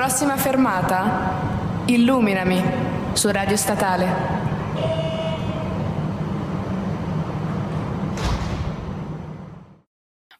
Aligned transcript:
Prossima 0.00 0.38
fermata, 0.38 1.82
Illuminami 1.84 2.58
su 3.12 3.30
Radio 3.30 3.54
Statale. 3.54 4.06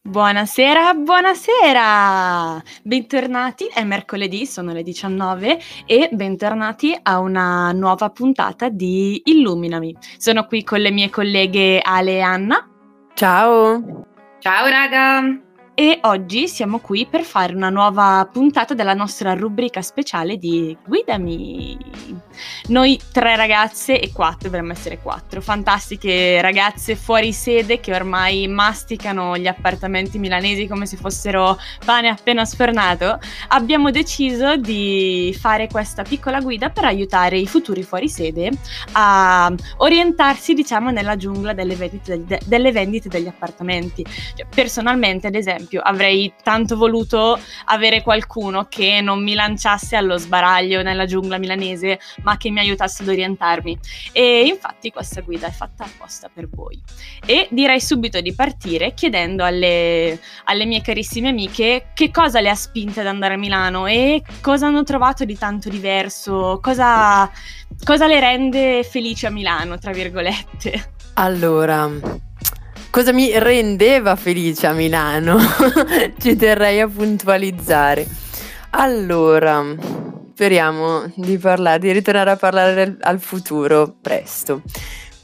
Buonasera, 0.01 0.95
buonasera! 0.95 2.62
Bentornati, 2.83 3.67
è 3.67 3.85
mercoledì, 3.85 4.47
sono 4.47 4.73
le 4.73 4.83
19 4.83 5.61
e 5.85 6.09
bentornati 6.11 6.99
a 7.03 7.19
una 7.19 7.71
nuova 7.73 8.09
puntata 8.09 8.71
di 8.71 9.20
Illuminami. 9.27 9.95
Sono 10.17 10.47
qui 10.47 10.65
con 10.65 10.81
le 10.81 10.91
mie 10.91 11.11
colleghe 11.11 11.83
Ale 11.84 12.12
e 12.12 12.20
Anna. 12.20 12.67
Ciao! 13.12 14.06
Ciao 14.39 14.67
raga! 14.69 15.48
E 15.80 15.98
oggi 16.02 16.47
siamo 16.47 16.79
qui 16.79 17.07
per 17.07 17.23
fare 17.23 17.55
una 17.55 17.70
nuova 17.70 18.29
puntata 18.30 18.75
della 18.75 18.93
nostra 18.93 19.33
rubrica 19.33 19.80
speciale 19.80 20.37
di 20.37 20.77
Guidami. 20.84 21.79
Noi 22.66 23.01
tre 23.11 23.34
ragazze 23.34 23.98
e 23.98 24.12
quattro, 24.12 24.51
dovremmo 24.51 24.73
essere 24.73 24.98
quattro, 24.98 25.41
fantastiche 25.41 26.39
ragazze 26.43 26.97
fuori 26.97 27.33
sede 27.33 27.80
che 27.80 27.95
ormai 27.95 28.47
masticano 28.47 29.39
gli 29.39 29.47
appartamenti 29.47 30.19
milanesi 30.19 30.66
come 30.66 30.84
se 30.84 30.98
fossero 30.98 31.56
pane 31.83 32.09
appena 32.09 32.45
sfornato, 32.45 33.19
abbiamo 33.48 33.91
deciso 33.91 34.56
di 34.56 35.34
fare 35.41 35.67
questa 35.67 36.03
piccola 36.03 36.41
guida 36.41 36.69
per 36.69 36.84
aiutare 36.84 37.39
i 37.39 37.47
futuri 37.47 37.83
fuori 37.83 38.11
sede 38.11 38.51
a 38.92 39.51
orientarsi, 39.78 40.53
diciamo, 40.53 40.91
nella 40.91 41.17
giungla 41.17 41.55
delle 41.55 41.75
vendite, 41.75 42.39
delle 42.45 42.70
vendite 42.70 43.08
degli 43.08 43.28
appartamenti. 43.28 44.05
Cioè, 44.05 44.47
personalmente, 44.47 45.27
ad 45.27 45.34
esempio, 45.34 45.70
esempio, 45.71 45.81
avrei 45.81 46.33
tanto 46.43 46.77
voluto 46.77 47.39
avere 47.67 48.03
qualcuno 48.03 48.67
che 48.69 49.01
non 49.01 49.23
mi 49.23 49.35
lanciasse 49.35 49.95
allo 49.95 50.19
sbaraglio 50.19 50.83
nella 50.83 51.07
giungla 51.07 51.39
milanese, 51.39 52.01
ma 52.23 52.37
che 52.37 52.51
mi 52.51 52.59
aiutasse 52.59 53.03
ad 53.03 53.09
orientarmi. 53.09 53.79
E 54.13 54.47
infatti 54.47 54.91
questa 54.91 55.21
guida 55.21 55.47
è 55.47 55.51
fatta 55.51 55.85
apposta 55.85 56.29
per 56.33 56.48
voi. 56.48 56.81
E 57.25 57.47
direi 57.51 57.81
subito 57.81 58.21
di 58.21 58.35
partire 58.35 58.93
chiedendo 58.95 59.45
alle, 59.45 60.19
alle 60.45 60.65
mie 60.65 60.83
carissime 60.83 61.29
amiche 61.29 61.91
che 61.95 62.11
cosa 62.11 62.41
le 62.41 62.51
ha 62.51 62.55
spinte 62.55 63.01
ad 63.01 63.07
andare 63.07 63.35
a 63.35 63.39
Milano 63.39 63.87
e 63.87 64.23
cosa 64.41 64.67
hanno 64.67 64.83
trovato 64.83 65.25
di 65.25 65.39
tanto 65.39 65.69
diverso, 65.69 66.59
cosa, 66.61 67.31
cosa 67.85 68.07
le 68.07 68.19
rende 68.19 68.83
felici 68.83 69.27
a 69.27 69.31
Milano, 69.31 69.79
tra 69.79 69.93
virgolette. 69.93 70.95
Allora, 71.15 71.91
cosa 72.91 73.12
mi 73.12 73.30
rendeva 73.38 74.16
felice 74.16 74.66
a 74.66 74.72
Milano? 74.72 75.38
Ci 76.19 76.36
terrei 76.36 76.80
a 76.80 76.88
puntualizzare. 76.88 78.06
Allora, 78.70 79.64
speriamo 80.33 81.11
di 81.14 81.38
parlare, 81.38 81.78
di 81.78 81.92
ritornare 81.92 82.30
a 82.30 82.36
parlare 82.36 82.96
al 83.00 83.20
futuro 83.20 83.96
presto. 84.00 84.62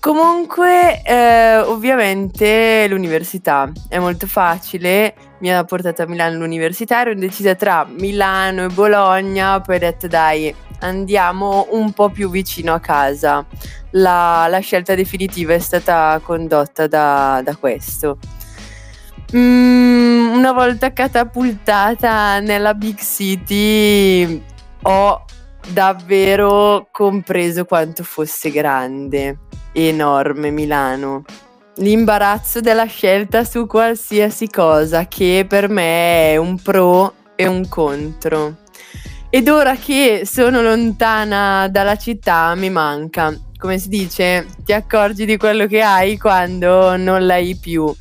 Comunque, 0.06 1.02
eh, 1.02 1.56
ovviamente 1.56 2.86
l'università 2.88 3.72
è 3.88 3.98
molto 3.98 4.28
facile, 4.28 5.16
mi 5.40 5.52
ha 5.52 5.64
portato 5.64 6.02
a 6.02 6.06
Milano 6.06 6.36
all'università, 6.36 7.00
ero 7.00 7.10
indecisa 7.10 7.56
tra 7.56 7.84
Milano 7.84 8.66
e 8.66 8.68
Bologna, 8.68 9.60
poi 9.60 9.74
ho 9.74 9.78
detto 9.80 10.06
dai, 10.06 10.54
andiamo 10.78 11.66
un 11.70 11.90
po' 11.90 12.10
più 12.10 12.30
vicino 12.30 12.72
a 12.72 12.78
casa. 12.78 13.44
La, 13.90 14.46
la 14.48 14.60
scelta 14.60 14.94
definitiva 14.94 15.54
è 15.54 15.58
stata 15.58 16.20
condotta 16.22 16.86
da, 16.86 17.40
da 17.42 17.56
questo. 17.56 18.18
Mm, 19.34 20.36
una 20.36 20.52
volta 20.52 20.92
catapultata 20.92 22.38
nella 22.38 22.74
big 22.74 22.98
city 22.98 24.40
ho 24.82 25.24
davvero 25.66 26.86
compreso 26.92 27.64
quanto 27.64 28.04
fosse 28.04 28.52
grande, 28.52 29.38
enorme 29.76 30.50
Milano. 30.50 31.24
L'imbarazzo 31.76 32.60
della 32.60 32.86
scelta 32.86 33.44
su 33.44 33.66
qualsiasi 33.66 34.48
cosa 34.48 35.06
che 35.06 35.44
per 35.46 35.68
me 35.68 36.32
è 36.32 36.36
un 36.36 36.60
pro 36.60 37.12
e 37.34 37.46
un 37.46 37.68
contro. 37.68 38.56
Ed 39.28 39.48
ora 39.48 39.76
che 39.76 40.22
sono 40.24 40.62
lontana 40.62 41.68
dalla 41.68 41.96
città 41.96 42.54
mi 42.54 42.70
manca. 42.70 43.38
Come 43.58 43.78
si 43.78 43.88
dice, 43.88 44.46
ti 44.64 44.72
accorgi 44.72 45.26
di 45.26 45.36
quello 45.36 45.66
che 45.66 45.82
hai 45.82 46.16
quando 46.16 46.96
non 46.96 47.26
l'hai 47.26 47.56
più. 47.56 47.94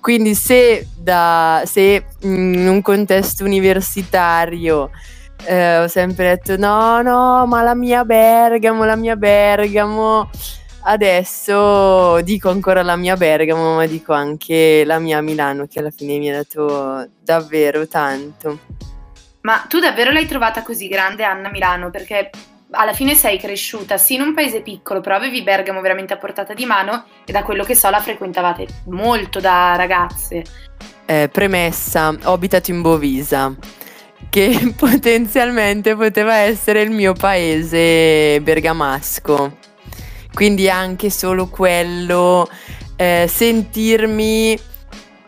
Quindi 0.00 0.34
se, 0.34 0.88
da, 0.96 1.62
se 1.66 2.06
in 2.20 2.66
un 2.66 2.80
contesto 2.80 3.44
universitario 3.44 4.90
eh, 5.44 5.78
ho 5.78 5.88
sempre 5.88 6.28
detto 6.28 6.56
no, 6.56 7.02
no, 7.02 7.44
ma 7.46 7.62
la 7.62 7.74
mia 7.74 8.04
Bergamo, 8.04 8.84
la 8.84 8.96
mia 8.96 9.16
Bergamo. 9.16 10.30
Adesso 10.80 12.20
dico 12.22 12.50
ancora 12.50 12.82
la 12.82 12.96
mia 12.96 13.16
Bergamo, 13.16 13.76
ma 13.76 13.86
dico 13.86 14.12
anche 14.12 14.84
la 14.84 14.98
mia 14.98 15.20
Milano, 15.20 15.66
che 15.66 15.80
alla 15.80 15.90
fine 15.90 16.18
mi 16.18 16.30
ha 16.30 16.36
dato 16.36 17.08
davvero 17.20 17.86
tanto. 17.86 18.58
Ma 19.42 19.64
tu 19.68 19.78
davvero 19.80 20.10
l'hai 20.10 20.26
trovata 20.26 20.62
così 20.62 20.88
grande, 20.88 21.24
Anna 21.24 21.50
Milano? 21.50 21.90
Perché 21.90 22.30
alla 22.70 22.92
fine 22.92 23.14
sei 23.14 23.38
cresciuta 23.38 23.96
sì 23.96 24.14
in 24.14 24.22
un 24.22 24.34
paese 24.34 24.60
piccolo, 24.60 25.00
però 25.00 25.16
avevi 25.16 25.42
Bergamo 25.42 25.80
veramente 25.80 26.12
a 26.12 26.18
portata 26.18 26.54
di 26.54 26.66
mano 26.66 27.04
e 27.24 27.32
da 27.32 27.42
quello 27.42 27.64
che 27.64 27.74
so 27.74 27.88
la 27.90 28.00
frequentavate 28.00 28.66
molto 28.86 29.40
da 29.40 29.74
ragazze. 29.76 30.44
Eh, 31.06 31.28
premessa, 31.32 32.14
ho 32.24 32.32
abitato 32.32 32.70
in 32.70 32.82
Bovisa, 32.82 33.54
che 34.28 34.74
potenzialmente 34.76 35.94
poteva 35.96 36.36
essere 36.36 36.82
il 36.82 36.90
mio 36.90 37.14
paese 37.14 38.40
bergamasco. 38.42 39.66
Quindi 40.32 40.68
anche 40.68 41.10
solo 41.10 41.48
quello, 41.48 42.48
eh, 42.96 43.26
sentirmi 43.28 44.58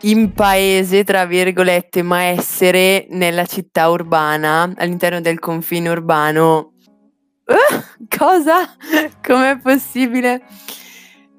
in 0.01 0.33
paese, 0.33 1.03
tra 1.03 1.25
virgolette, 1.25 2.01
ma 2.01 2.23
essere 2.23 3.07
nella 3.09 3.45
città 3.45 3.89
urbana, 3.89 4.71
all'interno 4.75 5.21
del 5.21 5.39
confine 5.39 5.89
urbano. 5.89 6.73
Uh, 7.45 8.05
cosa? 8.07 8.75
Com'è 9.21 9.59
possibile? 9.59 10.43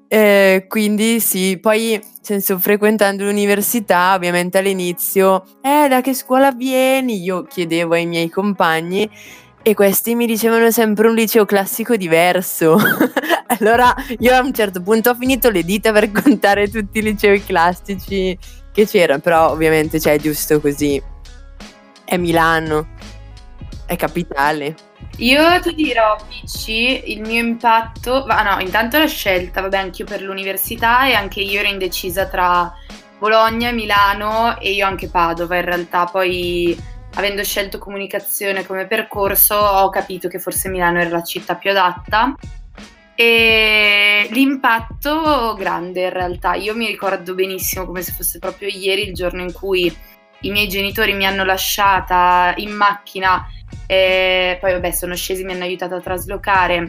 Eh, 0.07 0.65
quindi 0.67 1.19
sì, 1.19 1.57
poi 1.59 1.99
senso, 2.21 2.57
frequentando 2.59 3.23
l'università, 3.23 4.13
ovviamente 4.13 4.59
all'inizio, 4.59 5.43
eh, 5.61 5.87
da 5.87 6.01
che 6.01 6.13
scuola 6.13 6.51
vieni? 6.51 7.21
Io 7.23 7.43
chiedevo 7.43 7.95
ai 7.95 8.05
miei 8.05 8.29
compagni 8.29 9.09
e 9.63 9.73
questi 9.73 10.13
mi 10.13 10.25
dicevano 10.25 10.69
sempre 10.71 11.07
un 11.07 11.15
liceo 11.15 11.45
classico 11.45 11.95
diverso. 11.95 12.75
allora 13.47 13.95
io 14.19 14.35
a 14.35 14.41
un 14.41 14.53
certo 14.53 14.81
punto 14.81 15.11
ho 15.11 15.15
finito 15.15 15.49
le 15.49 15.63
dita 15.63 15.91
per 15.93 16.11
contare 16.11 16.69
tutti 16.69 16.99
i 16.99 17.01
licei 17.01 17.43
classici 17.43 18.37
che 18.73 18.85
c'erano, 18.85 19.21
però 19.21 19.51
ovviamente 19.51 19.99
cioè, 19.99 20.13
è 20.13 20.19
giusto 20.19 20.59
così. 20.59 21.01
È 22.03 22.17
Milano, 22.17 22.89
è 23.85 23.95
capitale. 23.95 24.75
Io 25.17 25.59
ti 25.61 25.73
dirò, 25.75 26.17
Picci, 26.27 27.11
il 27.13 27.21
mio 27.21 27.41
impatto. 27.41 28.25
Ah 28.25 28.55
no, 28.55 28.61
intanto 28.61 28.97
la 28.97 29.07
scelta, 29.07 29.61
vabbè, 29.61 29.77
anch'io 29.77 30.05
per 30.05 30.21
l'università 30.21 31.07
e 31.07 31.13
anche 31.13 31.39
io 31.39 31.59
ero 31.59 31.69
indecisa 31.69 32.25
tra 32.27 32.73
Bologna, 33.17 33.71
Milano 33.71 34.59
e 34.59 34.71
io 34.71 34.85
anche 34.85 35.07
Padova. 35.07 35.55
In 35.55 35.65
realtà, 35.65 36.05
poi 36.05 36.77
avendo 37.15 37.43
scelto 37.43 37.77
comunicazione 37.77 38.65
come 38.65 38.87
percorso, 38.87 39.55
ho 39.55 39.89
capito 39.89 40.27
che 40.27 40.39
forse 40.39 40.69
Milano 40.69 40.99
era 40.99 41.09
la 41.09 41.23
città 41.23 41.55
più 41.55 41.69
adatta. 41.69 42.35
E 43.15 44.27
l'impatto 44.31 45.53
grande 45.57 46.03
in 46.03 46.09
realtà, 46.09 46.55
io 46.55 46.75
mi 46.75 46.87
ricordo 46.87 47.35
benissimo 47.35 47.85
come 47.85 48.01
se 48.01 48.11
fosse 48.11 48.39
proprio 48.39 48.69
ieri 48.69 49.07
il 49.07 49.13
giorno 49.13 49.41
in 49.41 49.53
cui 49.53 49.95
i 50.41 50.51
miei 50.51 50.67
genitori 50.67 51.13
mi 51.13 51.25
hanno 51.25 51.43
lasciata 51.43 52.53
in 52.57 52.71
macchina 52.71 53.45
e 53.85 54.57
poi 54.59 54.73
vabbè 54.73 54.91
sono 54.91 55.15
scesi, 55.15 55.43
mi 55.43 55.53
hanno 55.53 55.63
aiutato 55.63 55.95
a 55.95 56.01
traslocare 56.01 56.87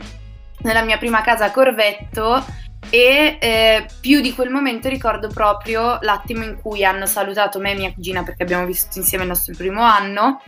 nella 0.63 0.83
mia 0.83 0.99
prima 0.99 1.21
casa 1.21 1.47
a 1.47 1.51
Corvetto 1.51 2.43
e 2.91 3.39
eh, 3.41 3.87
più 4.01 4.21
di 4.21 4.33
quel 4.33 4.51
momento 4.51 4.89
ricordo 4.89 5.29
proprio 5.29 5.99
l'attimo 6.01 6.45
in 6.45 6.59
cui 6.61 6.85
hanno 6.85 7.07
salutato 7.07 7.59
me 7.59 7.73
e 7.73 7.77
mia 7.77 7.93
cugina 7.93 8.23
perché 8.23 8.43
abbiamo 8.43 8.67
vissuto 8.67 8.99
insieme 8.99 9.25
il 9.25 9.31
nostro 9.31 9.55
primo 9.57 9.83
anno, 9.83 10.43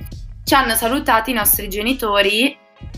ci 0.44 0.55
hanno 0.55 0.75
salutati 0.75 1.31
i 1.31 1.35
nostri 1.35 1.69
genitori 1.69 2.56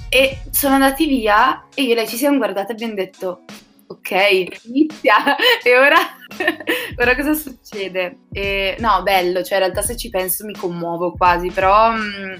e 0.09 0.39
sono 0.51 0.75
andati 0.75 1.07
via 1.07 1.67
e 1.75 1.83
io 1.83 1.93
e 1.93 1.95
lei 1.95 2.09
ci 2.09 2.17
siamo 2.17 2.37
guardate 2.37 2.71
e 2.71 2.75
abbiamo 2.75 2.95
detto 2.95 3.43
ok, 3.89 4.47
inizia 4.65 5.37
e 5.63 5.77
ora, 5.77 5.97
ora 6.99 7.17
cosa 7.17 7.33
succede? 7.35 8.19
E, 8.33 8.77
no, 8.81 9.03
bello, 9.03 9.43
cioè 9.43 9.59
in 9.59 9.65
realtà 9.65 9.83
se 9.83 9.97
ci 9.97 10.11
penso 10.11 10.45
mi 10.45 10.55
commuovo 10.55 11.13
quasi, 11.13 11.51
però 11.51 11.91
mh, 11.91 11.99
mm, 11.99 12.35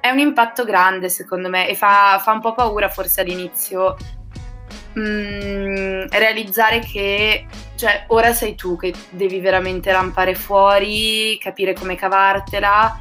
è 0.00 0.10
un 0.10 0.18
impatto 0.18 0.64
grande 0.64 1.08
secondo 1.08 1.48
me 1.48 1.68
e 1.68 1.74
fa, 1.74 2.20
fa 2.22 2.32
un 2.32 2.40
po' 2.40 2.54
paura 2.54 2.88
forse 2.88 3.20
all'inizio 3.20 3.96
mh, 4.98 6.02
mm, 6.04 6.06
realizzare 6.10 6.80
che 6.80 7.46
cioè, 7.76 8.04
ora 8.08 8.32
sei 8.32 8.54
tu 8.54 8.76
che 8.76 8.92
devi 9.10 9.38
veramente 9.40 9.92
rampare 9.92 10.34
fuori, 10.34 11.38
capire 11.38 11.74
come 11.74 11.94
cavartela 11.94 13.00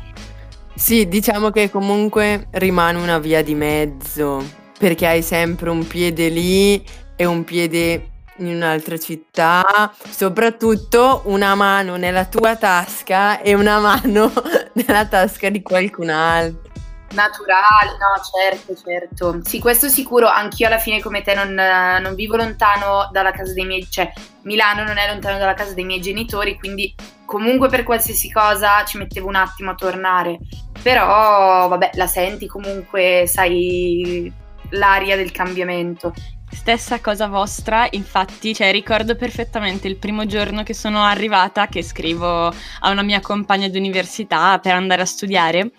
Sì, 0.76 1.08
diciamo 1.08 1.50
che 1.50 1.72
comunque 1.72 2.48
rimane 2.52 3.00
una 3.00 3.18
via 3.18 3.42
di 3.42 3.56
mezzo, 3.56 4.44
perché 4.78 5.08
hai 5.08 5.24
sempre 5.24 5.72
un 5.72 5.88
piede 5.88 6.30
lì 6.30 6.84
e 7.16 7.26
un 7.26 7.44
piede 7.44 8.10
in 8.38 8.48
un'altra 8.48 8.98
città, 8.98 9.92
soprattutto 10.08 11.24
una 11.26 11.56
mano 11.56 11.96
nella 11.96 12.26
tua 12.26 12.56
tasca 12.56 13.42
e 13.42 13.56
una 13.56 13.80
mano 13.80 14.32
nella 14.74 15.08
tasca 15.08 15.50
di 15.50 15.62
qualcun 15.64 16.10
altro. 16.10 16.67
Naturali, 17.14 17.90
no, 18.00 18.22
certo, 18.22 18.76
certo. 18.76 19.40
Sì, 19.44 19.60
questo 19.60 19.88
sicuro, 19.88 20.28
anch'io 20.28 20.68
alla 20.68 20.78
fine 20.78 21.02
come 21.02 21.22
te 21.22 21.34
non, 21.34 21.54
non, 21.54 22.16
vivo 22.16 22.36
lontano 22.36 23.10
dalla 23.12 23.32
casa 23.32 23.54
dei 23.54 23.66
miei, 23.66 23.88
cioè 23.90 24.12
Milano 24.42 24.84
non 24.84 24.98
è 24.98 25.08
lontano 25.08 25.38
dalla 25.38 25.54
casa 25.54 25.74
dei 25.74 25.86
miei 25.86 26.02
genitori, 26.02 26.60
quindi 26.60 26.94
comunque 27.26 27.70
per 27.70 27.84
qualsiasi 27.84 28.32
cosa 28.32 28.84
ci 28.86 28.98
mettevo 28.98 29.28
un 29.28 29.36
attimo 29.36 29.72
a 29.72 29.76
tornare. 29.76 30.40
Però, 30.82 31.68
vabbè, 31.68 31.92
la 31.94 32.08
senti 32.08 32.46
comunque, 32.46 33.24
sai 33.28 34.32
l'aria 34.72 35.16
del 35.16 35.32
cambiamento. 35.32 36.14
Stessa 36.50 37.02
cosa 37.02 37.28
vostra, 37.28 37.88
infatti, 37.92 38.54
cioè, 38.54 38.72
ricordo 38.72 39.16
perfettamente 39.16 39.88
il 39.88 39.98
primo 39.98 40.26
giorno 40.26 40.64
che 40.64 40.74
sono 40.74 41.04
arrivata, 41.04 41.68
che 41.68 41.84
scrivo 41.84 42.48
a 42.48 42.90
una 42.90 43.02
mia 43.04 43.20
compagna 43.20 43.68
di 43.68 43.78
università 43.78 44.58
per 44.60 44.74
andare 44.74 45.02
a 45.02 45.06
studiare, 45.06 45.72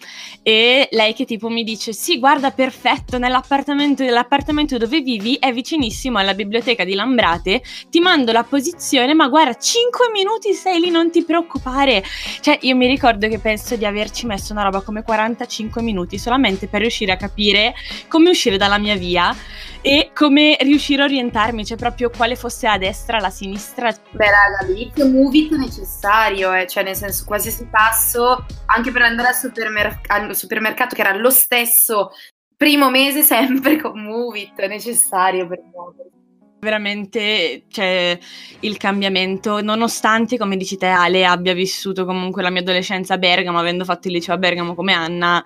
e 0.43 0.87
lei 0.93 1.15
che 1.15 1.25
tipo 1.25 1.49
mi 1.49 1.65
dice: 1.65 1.95
Sì, 1.95 2.19
guarda, 2.19 2.51
perfetto, 2.51 3.19
nell'appartamento, 3.19 4.03
nell'appartamento 4.05 4.77
dove 4.77 5.01
vivi 5.01 5.37
è 5.37 5.53
vicinissimo 5.53 6.19
alla 6.19 6.35
biblioteca 6.35 6.85
di 6.85 6.95
Lambrate, 6.95 7.63
ti 7.89 7.99
mando 8.01 8.31
la 8.33 8.45
posizione, 8.45 9.15
ma 9.15 9.29
guarda, 9.29 9.55
5 9.55 10.11
minuti 10.13 10.53
sei 10.53 10.81
lì, 10.81 10.91
non 10.91 11.11
ti 11.11 11.25
preoccupare. 11.25 12.05
Cioè, 12.41 12.59
io 12.63 12.77
mi 12.77 12.87
ricordo 12.87 13.27
che 13.29 13.39
penso 13.39 13.75
di 13.77 13.87
averci 13.87 14.27
messo 14.27 14.53
una 14.53 14.65
roba 14.65 14.83
come 14.83 15.03
45 15.03 15.81
minuti 15.83 16.19
solamente 16.19 16.69
per 16.69 16.83
riuscire 16.83 17.13
a 17.13 17.17
capire 17.17 17.75
come 18.07 18.31
uscire 18.31 18.59
dalla 18.59 18.79
mia 18.79 18.97
via 18.97 19.35
e 19.81 20.11
come 20.13 20.57
riuscire 20.61 21.03
a 21.03 21.05
orientarmi, 21.07 21.65
cioè 21.65 21.77
proprio 21.77 22.11
quale 22.11 22.37
fosse 22.37 22.67
a 22.67 22.79
destra, 22.79 23.19
la 23.19 23.31
sinistra. 23.31 23.91
Beh, 23.91 24.25
raga, 24.25 24.59
all'inizio 24.61 25.07
Movit 25.07 25.53
necessario, 25.57 26.53
eh, 26.53 26.67
cioè 26.67 26.83
nel 26.83 26.97
senso 26.97 27.25
qualsiasi 27.25 27.67
passo, 27.67 28.45
anche 28.67 28.91
per 28.91 29.03
andare 29.03 29.29
al, 29.29 29.35
supermer- 29.35 30.11
al 30.11 30.35
supermercato 30.37 30.95
che 30.95 31.01
era 31.01 31.15
lo 31.15 31.31
stesso 31.31 32.11
primo 32.57 32.91
mese 32.91 33.23
sempre 33.23 33.81
con 33.81 34.03
Movit, 34.03 34.59
è 34.61 34.69
necessario 34.69 35.47
per 35.47 35.61
muoversi 35.73 36.17
veramente 36.61 37.65
cioè, 37.69 38.19
il 38.61 38.77
cambiamento, 38.77 39.61
nonostante, 39.61 40.37
come 40.37 40.57
dici 40.57 40.77
te 40.77 40.87
Ale, 40.87 41.25
abbia 41.25 41.55
vissuto 41.55 42.05
comunque 42.05 42.43
la 42.43 42.51
mia 42.51 42.61
adolescenza 42.61 43.15
a 43.15 43.19
Bergamo, 43.19 43.59
avendo 43.59 43.85
fatto 43.85 44.09
il 44.09 44.15
liceo 44.15 44.35
a 44.35 44.39
Bergamo 44.39 44.75
come 44.75 44.93
Anna, 44.93 45.45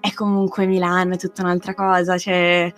è 0.00 0.12
comunque 0.14 0.66
Milano, 0.66 1.14
è 1.14 1.18
tutta 1.18 1.42
un'altra 1.42 1.74
cosa, 1.74 2.16
cioè 2.16 2.72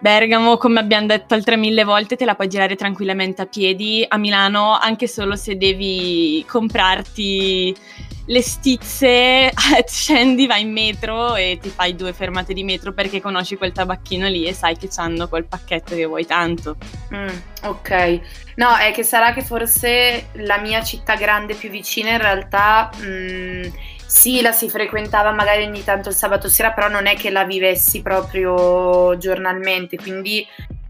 Bergamo, 0.00 0.56
come 0.56 0.80
abbiamo 0.80 1.06
detto 1.06 1.34
altre 1.34 1.56
mille 1.56 1.84
volte, 1.84 2.16
te 2.16 2.24
la 2.24 2.34
puoi 2.34 2.48
girare 2.48 2.74
tranquillamente 2.74 3.42
a 3.42 3.46
piedi 3.46 4.02
a 4.08 4.16
Milano, 4.16 4.78
anche 4.78 5.06
solo 5.06 5.36
se 5.36 5.58
devi 5.58 6.42
comprarti 6.48 7.76
le 8.24 8.40
stizze, 8.40 9.52
scendi, 9.86 10.46
vai 10.46 10.62
in 10.62 10.72
metro 10.72 11.34
e 11.36 11.58
ti 11.60 11.68
fai 11.68 11.94
due 11.96 12.14
fermate 12.14 12.54
di 12.54 12.64
metro 12.64 12.94
perché 12.94 13.20
conosci 13.20 13.56
quel 13.56 13.72
tabacchino 13.72 14.26
lì 14.28 14.46
e 14.46 14.54
sai 14.54 14.74
che 14.76 14.88
hanno 14.96 15.28
quel 15.28 15.44
pacchetto 15.44 15.94
che 15.94 16.06
vuoi 16.06 16.24
tanto. 16.24 16.76
Mm, 17.14 17.28
ok, 17.64 18.20
no, 18.54 18.76
è 18.76 18.92
che 18.92 19.02
sarà 19.02 19.34
che 19.34 19.42
forse 19.42 20.28
la 20.32 20.58
mia 20.58 20.82
città 20.82 21.14
grande 21.14 21.52
più 21.54 21.68
vicina 21.68 22.12
in 22.12 22.18
realtà... 22.18 22.90
Mm, 23.02 23.62
sì, 24.10 24.40
la 24.40 24.50
si 24.50 24.68
frequentava 24.68 25.30
magari 25.30 25.62
ogni 25.62 25.84
tanto 25.84 26.08
il 26.08 26.16
sabato 26.16 26.48
sera, 26.48 26.72
però 26.72 26.88
non 26.88 27.06
è 27.06 27.14
che 27.14 27.30
la 27.30 27.44
vivessi 27.44 28.02
proprio 28.02 29.16
giornalmente, 29.18 29.96
quindi 29.96 30.44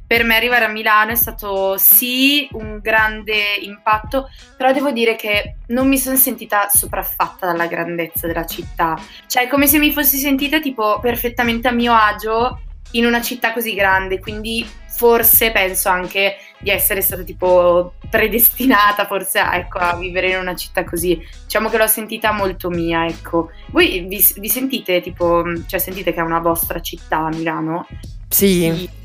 per 0.06 0.24
me 0.24 0.36
arrivare 0.36 0.64
a 0.64 0.68
Milano 0.68 1.10
è 1.10 1.16
stato 1.16 1.76
sì 1.76 2.48
un 2.52 2.78
grande 2.80 3.34
impatto, 3.60 4.30
però 4.56 4.72
devo 4.72 4.90
dire 4.90 5.16
che 5.16 5.56
non 5.66 5.86
mi 5.86 5.98
sono 5.98 6.16
sentita 6.16 6.70
sopraffatta 6.70 7.44
dalla 7.44 7.66
grandezza 7.66 8.26
della 8.26 8.46
città, 8.46 8.98
cioè 9.26 9.44
è 9.44 9.48
come 9.48 9.66
se 9.66 9.78
mi 9.78 9.92
fossi 9.92 10.16
sentita 10.16 10.58
tipo 10.58 10.98
perfettamente 10.98 11.68
a 11.68 11.72
mio 11.72 11.92
agio 11.92 12.62
in 12.92 13.06
una 13.06 13.20
città 13.20 13.52
così 13.52 13.74
grande, 13.74 14.18
quindi 14.18 14.66
forse 15.00 15.50
penso 15.50 15.88
anche 15.88 16.36
di 16.58 16.68
essere 16.68 17.00
stata 17.00 17.22
tipo 17.22 17.94
predestinata 18.10 19.06
forse 19.06 19.38
a, 19.38 19.56
ecco, 19.56 19.78
a, 19.78 19.96
vivere 19.96 20.32
in 20.32 20.38
una 20.38 20.54
città 20.54 20.84
così. 20.84 21.18
Diciamo 21.44 21.70
che 21.70 21.78
l'ho 21.78 21.86
sentita 21.86 22.32
molto 22.32 22.68
mia, 22.68 23.06
ecco. 23.06 23.50
Voi 23.70 24.04
vi, 24.06 24.24
vi 24.36 24.48
sentite 24.48 25.00
tipo, 25.00 25.42
cioè 25.66 25.80
sentite 25.80 26.12
che 26.12 26.20
è 26.20 26.22
una 26.22 26.40
vostra 26.40 26.80
città 26.80 27.28
Milano? 27.28 27.86
Sì. 28.28 28.70
sì. 28.76 28.98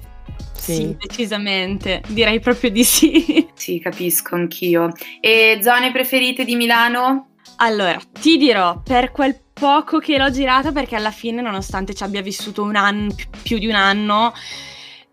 Sì. 0.58 0.74
sì, 0.74 0.96
decisamente, 0.98 2.02
direi 2.08 2.40
proprio 2.40 2.72
di 2.72 2.84
sì. 2.84 3.48
Sì, 3.54 3.80
capisco 3.80 4.36
anch'io. 4.36 4.92
E 5.22 5.60
zone 5.62 5.92
preferite 5.92 6.44
di 6.44 6.56
Milano? 6.56 7.36
Allora, 7.58 7.98
ti 8.20 8.38
dirò, 8.38 8.82
per 8.82 9.12
quel 9.12 9.45
poco 9.58 10.00
che 10.00 10.18
l'ho 10.18 10.30
girata, 10.30 10.74
perché 10.74 10.98
alla 10.98 11.12
fine, 11.12 11.42
nonostante 11.42 11.94
ci 11.94 12.04
abbia 12.04 12.22
vissuto 12.22 12.62
un 12.62 12.76
anno, 12.76 13.16
più 13.42 13.58
di 13.58 13.68
un 13.68 13.76
anno, 13.76 14.34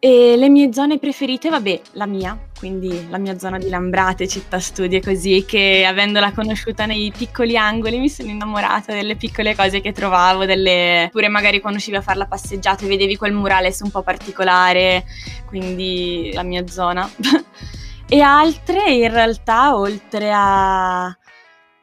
e 0.00 0.34
le 0.36 0.48
mie 0.48 0.72
zone 0.72 0.98
preferite, 0.98 1.48
vabbè, 1.48 1.80
la 1.92 2.06
mia, 2.06 2.36
quindi 2.58 3.06
la 3.08 3.18
mia 3.18 3.38
zona 3.38 3.56
di 3.56 3.68
Lambrate, 3.68 4.26
città 4.26 4.58
studi 4.58 4.96
e 4.96 5.00
così, 5.00 5.44
che 5.46 5.84
avendola 5.86 6.32
conosciuta 6.32 6.86
nei 6.86 7.12
piccoli 7.16 7.56
angoli 7.56 8.00
mi 8.00 8.08
sono 8.08 8.30
innamorata 8.30 8.92
delle 8.92 9.14
piccole 9.14 9.54
cose 9.54 9.80
che 9.80 9.92
trovavo, 9.92 10.44
delle... 10.44 11.08
pure 11.12 11.28
magari 11.28 11.60
quando 11.60 11.78
uscivi 11.78 11.98
a 11.98 12.02
fare 12.02 12.18
la 12.18 12.26
passeggiata 12.26 12.84
e 12.84 12.88
vedevi 12.88 13.16
quel 13.16 13.32
murales 13.32 13.78
un 13.78 13.92
po' 13.92 14.02
particolare, 14.02 15.04
quindi 15.46 16.32
la 16.34 16.42
mia 16.42 16.66
zona. 16.66 17.08
e 18.08 18.20
altre 18.20 18.90
in 18.90 19.08
realtà, 19.08 19.76
oltre 19.76 20.32
a 20.34 21.16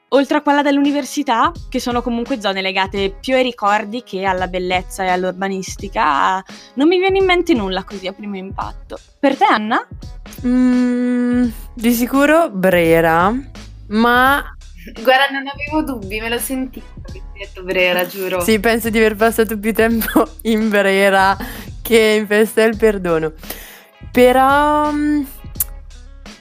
oltre 0.10 0.38
a 0.38 0.42
quella 0.42 0.62
dell'università, 0.62 1.52
che 1.70 1.80
sono 1.80 2.02
comunque 2.02 2.40
zone 2.40 2.62
legate 2.62 3.16
più 3.20 3.36
ai 3.36 3.44
ricordi 3.44 4.04
che 4.04 4.24
alla 4.24 4.48
bellezza 4.48 5.04
e 5.04 5.10
all'urbanistica, 5.10 6.44
non 6.76 6.88
mi 6.88 6.98
viene 6.98 7.18
in 7.18 7.26
mente 7.26 7.54
nulla 7.54 7.84
così 7.84 8.08
a 8.08 8.14
primo 8.14 8.38
impatto. 8.38 9.00
Per 9.20 9.36
te, 9.36 9.46
Anna? 9.46 9.86
Mm, 10.46 11.48
di 11.74 11.92
sicuro 11.94 12.50
Brera, 12.50 13.34
ma... 13.88 14.56
Guarda, 15.01 15.28
non 15.32 15.48
avevo 15.48 15.84
dubbi, 15.84 16.20
me 16.20 16.30
lo 16.30 16.39
sentivo 16.39 16.86
che 17.06 17.12
ti 17.12 17.22
detto 17.38 17.63
Brera, 17.63 18.06
giuro. 18.08 18.42
Sì, 18.42 18.60
penso 18.60 18.89
di 18.89 18.98
aver 18.98 19.16
passato 19.16 19.58
più 19.60 19.74
tempo 19.74 20.28
in 20.44 20.70
Brera 20.70 21.38
che 21.82 22.18
in 22.20 22.28
Festa 22.28 22.62
del 22.62 22.78
Perdono. 22.78 23.34
Però... 24.12 24.92
Mm, 24.92 25.24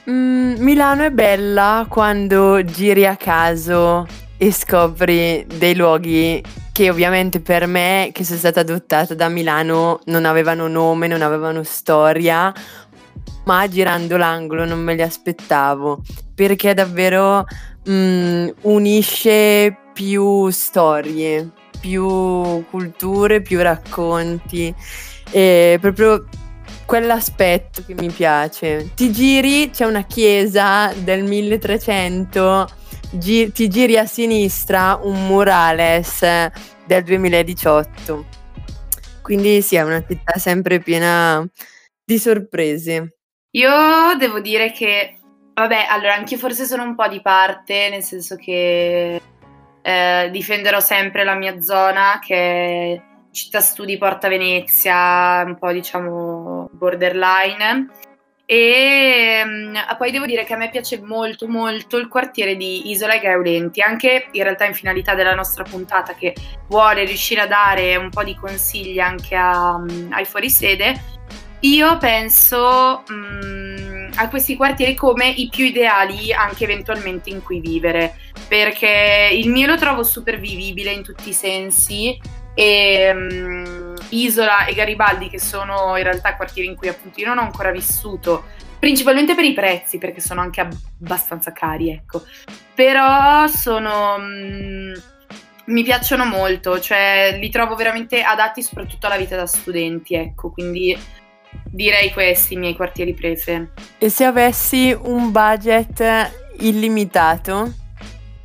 Mm, 0.09 0.38
Milano 0.59 1.03
è 1.03 1.09
bella 1.09 1.85
quando 1.87 2.61
giri 2.65 3.05
a 3.05 3.15
caso 3.15 4.05
e 4.35 4.51
scopri 4.51 5.45
dei 5.57 5.73
luoghi 5.73 6.43
che 6.73 6.89
ovviamente 6.89 7.39
per 7.39 7.65
me, 7.65 8.09
che 8.11 8.25
sono 8.25 8.39
stata 8.39 8.59
adottata 8.59 9.13
da 9.15 9.29
Milano, 9.29 10.01
non 10.07 10.25
avevano 10.25 10.67
nome, 10.67 11.07
non 11.07 11.21
avevano 11.21 11.63
storia, 11.63 12.53
ma 13.45 13.67
girando 13.69 14.17
l'angolo 14.17 14.65
non 14.65 14.79
me 14.79 14.95
li 14.95 15.01
aspettavo, 15.01 16.01
perché 16.35 16.73
davvero 16.73 17.45
mm, 17.89 18.49
unisce 18.63 19.77
più 19.93 20.49
storie, 20.49 21.51
più 21.79 22.65
culture, 22.69 23.41
più 23.41 23.61
racconti. 23.61 24.75
E 25.31 25.77
proprio 25.79 26.25
quell'aspetto 26.89 27.83
che 27.85 27.93
mi 27.93 28.09
piace. 28.09 28.93
Ti 28.95 29.11
giri, 29.11 29.69
c'è 29.69 29.85
una 29.85 30.05
chiesa 30.05 30.91
del 30.95 31.23
1300, 31.23 32.67
gi- 33.11 33.51
ti 33.51 33.67
giri 33.67 33.95
a 33.95 34.07
sinistra 34.07 34.99
un 34.99 35.27
murales 35.27 36.21
del 36.87 37.03
2018. 37.03 38.25
Quindi 39.21 39.61
sì, 39.61 39.75
è 39.75 39.83
una 39.83 40.03
città 40.03 40.39
sempre 40.39 40.79
piena 40.79 41.47
di 42.03 42.17
sorprese. 42.17 43.17
Io 43.51 44.15
devo 44.17 44.39
dire 44.39 44.71
che, 44.71 45.19
vabbè, 45.53 45.85
allora 45.89 46.15
anche 46.15 46.37
forse 46.37 46.65
sono 46.65 46.81
un 46.81 46.95
po' 46.95 47.07
di 47.07 47.21
parte, 47.21 47.89
nel 47.91 48.01
senso 48.01 48.35
che 48.35 49.21
eh, 49.83 50.29
difenderò 50.31 50.79
sempre 50.79 51.23
la 51.23 51.35
mia 51.35 51.61
zona, 51.61 52.19
che 52.19 52.99
città 53.31 53.61
studi 53.61 53.97
Porta 53.97 54.27
Venezia, 54.27 55.43
un 55.45 55.55
po' 55.59 55.71
diciamo 55.71 56.58
borderline. 56.79 57.87
E 58.51 59.43
um, 59.45 59.73
poi 59.95 60.09
devo 60.09 60.25
dire 60.25 60.43
che 60.43 60.55
a 60.55 60.57
me 60.57 60.71
piace 60.71 60.99
molto 60.99 61.47
molto 61.47 61.97
il 61.97 62.07
quartiere 62.07 62.55
di 62.55 62.89
Isola 62.89 63.13
e 63.13 63.19
Gaudenti, 63.19 63.79
anche 63.79 64.29
in 64.31 64.41
realtà 64.41 64.65
in 64.65 64.73
finalità 64.73 65.13
della 65.13 65.35
nostra 65.35 65.63
puntata 65.63 66.15
che 66.15 66.33
vuole 66.67 67.05
riuscire 67.05 67.41
a 67.41 67.45
dare 67.47 67.95
un 67.95 68.09
po' 68.09 68.23
di 68.23 68.33
consigli 68.33 68.97
anche 68.97 69.35
a, 69.35 69.75
um, 69.75 70.07
ai 70.09 70.25
fuorisede. 70.25 70.99
Io 71.59 71.97
penso 71.99 73.03
um, 73.09 74.09
a 74.15 74.29
questi 74.29 74.55
quartieri 74.55 74.95
come 74.95 75.27
i 75.27 75.47
più 75.49 75.65
ideali 75.65 76.33
anche 76.33 76.63
eventualmente 76.63 77.29
in 77.29 77.43
cui 77.43 77.59
vivere, 77.59 78.15
perché 78.47 79.29
il 79.31 79.49
mio 79.51 79.67
lo 79.67 79.77
trovo 79.77 80.01
super 80.01 80.39
vivibile 80.39 80.91
in 80.91 81.03
tutti 81.03 81.29
i 81.29 81.33
sensi 81.33 82.19
e 82.53 83.11
um, 83.13 83.93
Isola 84.09 84.65
e 84.65 84.73
Garibaldi 84.73 85.29
che 85.29 85.39
sono 85.39 85.95
in 85.97 86.03
realtà 86.03 86.35
quartieri 86.35 86.69
in 86.69 86.75
cui 86.75 86.87
appunto 86.87 87.19
io 87.19 87.27
non 87.27 87.37
ho 87.37 87.41
ancora 87.41 87.71
vissuto, 87.71 88.45
principalmente 88.79 89.35
per 89.35 89.45
i 89.45 89.53
prezzi 89.53 89.97
perché 89.97 90.21
sono 90.21 90.41
anche 90.41 90.61
abbastanza 90.61 91.51
cari, 91.51 91.91
ecco, 91.91 92.23
però 92.73 93.47
sono... 93.47 94.15
Um, 94.15 94.93
mi 95.69 95.83
piacciono 95.83 96.25
molto, 96.25 96.79
cioè 96.79 97.37
li 97.39 97.49
trovo 97.49 97.75
veramente 97.75 98.23
adatti 98.23 98.63
soprattutto 98.63 99.05
alla 99.05 99.17
vita 99.17 99.35
da 99.35 99.45
studenti, 99.45 100.15
ecco, 100.15 100.49
quindi 100.49 100.97
direi 101.65 102.11
questi 102.11 102.55
i 102.55 102.57
miei 102.57 102.75
quartieri 102.75 103.13
prefe. 103.13 103.69
E 103.97 104.09
se 104.09 104.23
avessi 104.25 104.97
un 104.99 105.31
budget 105.31 106.31
illimitato? 106.59 107.73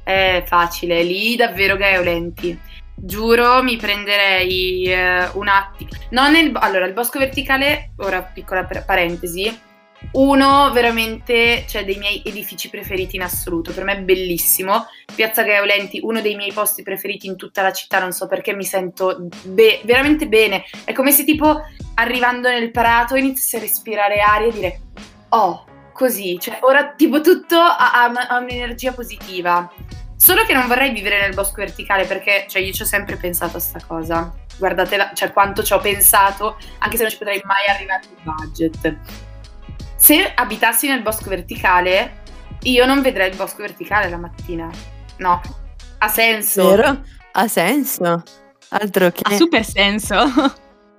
È 0.03 0.43
facile, 0.47 1.03
lì 1.03 1.35
davvero 1.35 1.77
gaeolenti. 1.77 2.61
Giuro, 2.97 3.63
mi 3.63 3.77
prenderei 3.77 4.85
eh, 4.85 5.29
un 5.35 5.49
attimo. 5.49 5.91
Non 6.11 6.33
nel, 6.33 6.51
allora, 6.55 6.87
il 6.87 6.93
bosco 6.93 7.19
verticale, 7.19 7.91
ora 7.97 8.23
piccola 8.23 8.65
parentesi, 8.65 9.73
uno 10.13 10.71
veramente, 10.73 11.65
cioè 11.67 11.85
dei 11.85 11.97
miei 11.97 12.23
edifici 12.25 12.69
preferiti 12.69 13.17
in 13.17 13.23
assoluto, 13.23 13.73
per 13.73 13.85
me 13.85 13.95
è 13.95 14.01
bellissimo. 14.01 14.87
Piazza 15.15 15.43
Gaeolenti, 15.43 16.01
uno 16.03 16.21
dei 16.21 16.35
miei 16.37 16.53
posti 16.53 16.83
preferiti 16.83 17.27
in 17.27 17.37
tutta 17.37 17.63
la 17.63 17.73
città, 17.73 17.99
non 17.99 18.13
so 18.13 18.27
perché 18.27 18.55
mi 18.55 18.65
sento 18.65 19.29
be- 19.45 19.81
veramente 19.85 20.29
bene. 20.29 20.65
È 20.85 20.93
come 20.93 21.11
se 21.11 21.25
tipo 21.25 21.63
arrivando 21.95 22.49
nel 22.49 22.71
prato 22.71 23.17
iniziassi 23.17 23.57
a 23.57 23.61
respirare 23.61 24.21
aria 24.21 24.49
e 24.49 24.53
dire 24.53 24.81
"Oh, 25.31 25.65
così", 25.93 26.39
cioè 26.41 26.59
ora 26.61 26.93
tipo 26.95 27.21
tutto 27.21 27.57
ha, 27.57 27.77
ha, 27.77 28.05
ha 28.29 28.39
un'energia 28.39 28.93
positiva. 28.93 29.71
Solo 30.17 30.45
che 30.45 30.55
non 30.55 30.67
vorrei 30.67 30.93
vivere 30.93 31.21
nel 31.21 31.35
bosco 31.35 31.57
verticale 31.57 32.05
perché 32.07 32.47
cioè, 32.49 32.63
io 32.63 32.73
ci 32.73 32.83
ho 32.83 32.87
sempre 32.87 33.17
pensato 33.17 33.57
a 33.57 33.61
sta 33.61 33.81
cosa. 33.87 34.33
Guardate 34.57 34.97
la, 34.97 35.11
cioè, 35.15 35.33
quanto 35.33 35.63
ci 35.63 35.73
ho 35.73 35.81
pensato, 35.81 36.57
anche 36.79 36.97
se 36.97 37.03
non 37.03 37.11
ci 37.11 37.19
potrei 37.19 37.41
mai 37.45 37.67
arrivare 37.67 38.03
il 38.05 38.23
budget. 38.23 38.97
Se 39.97 40.33
abitassi 40.35 40.87
nel 40.89 41.03
bosco 41.03 41.29
verticale, 41.29 42.23
io 42.63 42.87
non 42.87 43.03
vedrei 43.03 43.31
il 43.31 43.37
bosco 43.37 43.59
verticale 43.59 44.09
la 44.09 44.19
mattina. 44.19 44.71
No, 45.19 45.41
ha 45.99 46.09
senso. 46.09 46.69
Vero? 46.69 47.03
Ha 47.33 47.49
senso. 47.49 48.23
Altro 48.69 49.11
che... 49.11 49.23
Ha 49.25 49.37
super 49.37 49.65
senso. 49.65 50.25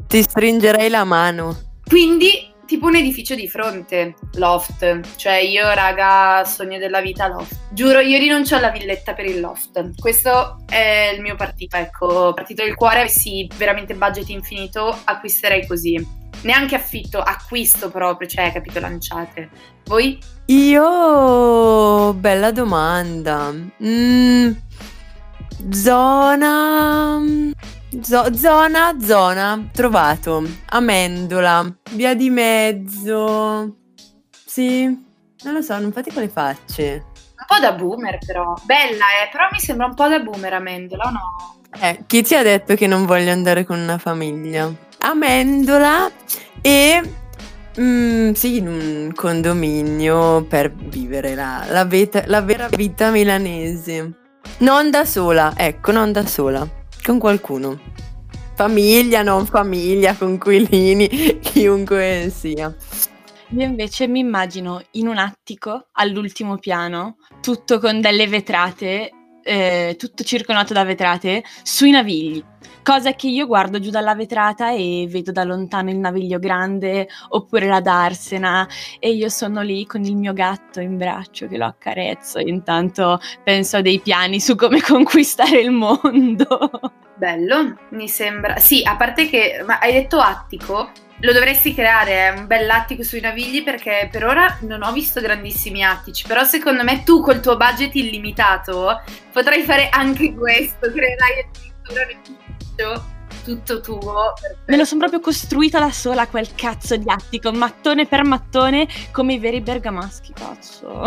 Ti 0.07 0.21
stringerei 0.21 0.89
la 0.89 1.03
mano. 1.03 1.73
Quindi 1.87 2.53
tipo 2.65 2.87
un 2.87 2.95
edificio 2.95 3.35
di 3.35 3.47
fronte, 3.47 4.15
loft. 4.35 5.15
Cioè 5.15 5.35
io, 5.37 5.71
raga, 5.73 6.43
sogno 6.45 6.77
della 6.77 7.01
vita 7.01 7.27
loft. 7.27 7.55
Giuro, 7.71 7.99
io 7.99 8.17
rinuncio 8.17 8.55
alla 8.55 8.69
villetta 8.69 9.13
per 9.13 9.25
il 9.25 9.39
loft. 9.39 9.99
Questo 9.99 10.63
è 10.67 11.11
il 11.15 11.21
mio 11.21 11.35
partito, 11.35 11.77
ecco, 11.77 12.33
partito 12.33 12.63
del 12.63 12.75
cuore, 12.75 13.07
sì, 13.07 13.49
veramente 13.55 13.95
budget 13.95 14.29
infinito, 14.29 14.97
acquisterei 15.03 15.65
così. 15.67 16.23
Neanche 16.41 16.75
affitto, 16.75 17.19
acquisto 17.19 17.89
proprio, 17.89 18.27
cioè, 18.27 18.51
capito, 18.51 18.79
lanciate. 18.79 19.49
Voi? 19.85 20.19
Io, 20.47 22.13
bella 22.13 22.51
domanda. 22.51 23.51
Mm, 23.81 24.51
zona... 25.71 27.53
Zo- 28.01 28.33
zona, 28.35 28.95
zona, 28.99 29.69
trovato. 29.71 30.43
Amendola, 30.69 31.73
via 31.91 32.15
di 32.15 32.29
mezzo. 32.29 33.75
Sì, 34.45 34.85
non 35.43 35.53
lo 35.53 35.61
so, 35.61 35.77
non 35.79 35.91
fate 35.91 36.11
quale 36.11 36.29
facce. 36.29 37.05
Un 37.37 37.45
po' 37.47 37.59
da 37.59 37.73
boomer 37.73 38.17
però. 38.25 38.53
Bella, 38.63 39.05
eh, 39.23 39.29
però 39.31 39.47
mi 39.51 39.59
sembra 39.59 39.85
un 39.85 39.93
po' 39.93 40.07
da 40.07 40.19
boomer 40.19 40.53
Amendola, 40.53 41.09
no? 41.09 41.57
Eh, 41.79 42.03
chi 42.07 42.23
ti 42.23 42.35
ha 42.35 42.41
detto 42.41 42.75
che 42.75 42.87
non 42.87 43.05
voglio 43.05 43.31
andare 43.31 43.65
con 43.65 43.79
una 43.79 43.97
famiglia? 43.97 44.71
Amendola 44.99 46.09
e 46.61 47.01
Mm, 47.77 48.31
sì, 48.31 48.57
in 48.57 48.67
un 48.67 49.11
condominio 49.13 50.43
per 50.45 50.71
vivere 50.71 51.35
la, 51.35 51.65
la, 51.67 51.83
vita, 51.83 52.23
la, 52.27 52.41
vera 52.41 52.69
vita 52.69 53.11
milanese. 53.11 54.11
Non 54.59 54.89
da 54.89 55.03
sola, 55.03 55.51
ecco, 55.57 55.91
non 55.91 56.13
da 56.13 56.25
sola, 56.25 56.65
con 57.05 57.19
qualcuno. 57.19 57.79
Famiglia, 58.55 59.21
non 59.21 59.45
famiglia, 59.45 60.15
conquilini, 60.15 61.39
chiunque 61.39 62.31
sia. 62.33 62.75
Io 63.49 63.61
invece 63.61 64.07
mi 64.07 64.19
immagino 64.19 64.81
in 64.91 65.07
un 65.07 65.17
attico 65.17 65.89
all'ultimo 65.91 66.57
piano, 66.57 67.17
tutto 67.41 67.79
con 67.79 68.01
delle 68.01 68.27
vetrate, 68.27 69.11
eh, 69.45 69.95
tutto 69.97 70.23
circondato 70.23 70.73
da 70.73 70.83
vetrate, 70.83 71.43
sui 71.63 71.91
navigli 71.91 72.43
Cosa 72.85 73.13
che 73.13 73.27
io 73.27 73.47
guardo 73.47 73.79
giù 73.79 73.89
dalla 73.89 74.13
vetrata 74.13 74.71
e 74.71 75.07
vedo 75.09 75.31
da 75.31 75.43
lontano 75.43 75.89
il 75.89 75.97
naviglio 75.97 76.37
grande 76.37 77.07
oppure 77.29 77.65
la 77.65 77.81
darsena 77.81 78.67
e 78.99 79.11
io 79.11 79.27
sono 79.27 79.61
lì 79.61 79.87
con 79.87 80.03
il 80.03 80.15
mio 80.15 80.33
gatto 80.33 80.81
in 80.81 80.95
braccio 80.95 81.47
che 81.47 81.57
lo 81.57 81.65
accarezzo 81.65 82.37
e 82.37 82.47
intanto 82.47 83.19
penso 83.43 83.77
a 83.77 83.81
dei 83.81 83.99
piani 83.99 84.39
su 84.39 84.53
come 84.53 84.81
conquistare 84.85 85.61
il 85.61 85.71
mondo. 85.71 86.69
Bello, 87.15 87.77
mi 87.89 88.09
sembra. 88.09 88.57
Sì, 88.57 88.81
a 88.83 88.95
parte 88.95 89.29
che 89.29 89.63
ma 89.65 89.79
hai 89.79 89.93
detto 89.93 90.19
attico, 90.19 90.91
lo 91.19 91.31
dovresti 91.31 91.73
creare, 91.73 92.33
un 92.37 92.45
bel 92.45 92.69
attico 92.69 93.03
sui 93.03 93.21
navigli 93.21 93.63
perché 93.63 94.09
per 94.11 94.25
ora 94.25 94.57
non 94.61 94.83
ho 94.83 94.91
visto 94.91 95.21
grandissimi 95.21 95.83
attici, 95.83 96.27
però 96.27 96.43
secondo 96.43 96.83
me 96.83 97.03
tu 97.03 97.21
col 97.21 97.39
tuo 97.39 97.55
budget 97.55 97.95
illimitato 97.95 99.01
potrai 99.31 99.63
fare 99.63 99.87
anche 99.89 100.33
questo, 100.33 100.91
creerai 100.91 101.45
addirittura 101.47 102.05
tutto 103.45 103.79
tuo. 103.79 104.33
Me 104.65 104.75
lo 104.75 104.83
sono 104.83 104.99
proprio 104.99 105.21
costruita 105.21 105.79
da 105.79 105.91
sola 105.91 106.27
quel 106.27 106.53
cazzo 106.53 106.97
di 106.97 107.09
attico, 107.09 107.51
mattone 107.53 108.07
per 108.07 108.25
mattone, 108.25 108.87
come 109.11 109.33
i 109.33 109.39
veri 109.39 109.61
bergamaschi, 109.61 110.33
cazzo. 110.33 111.05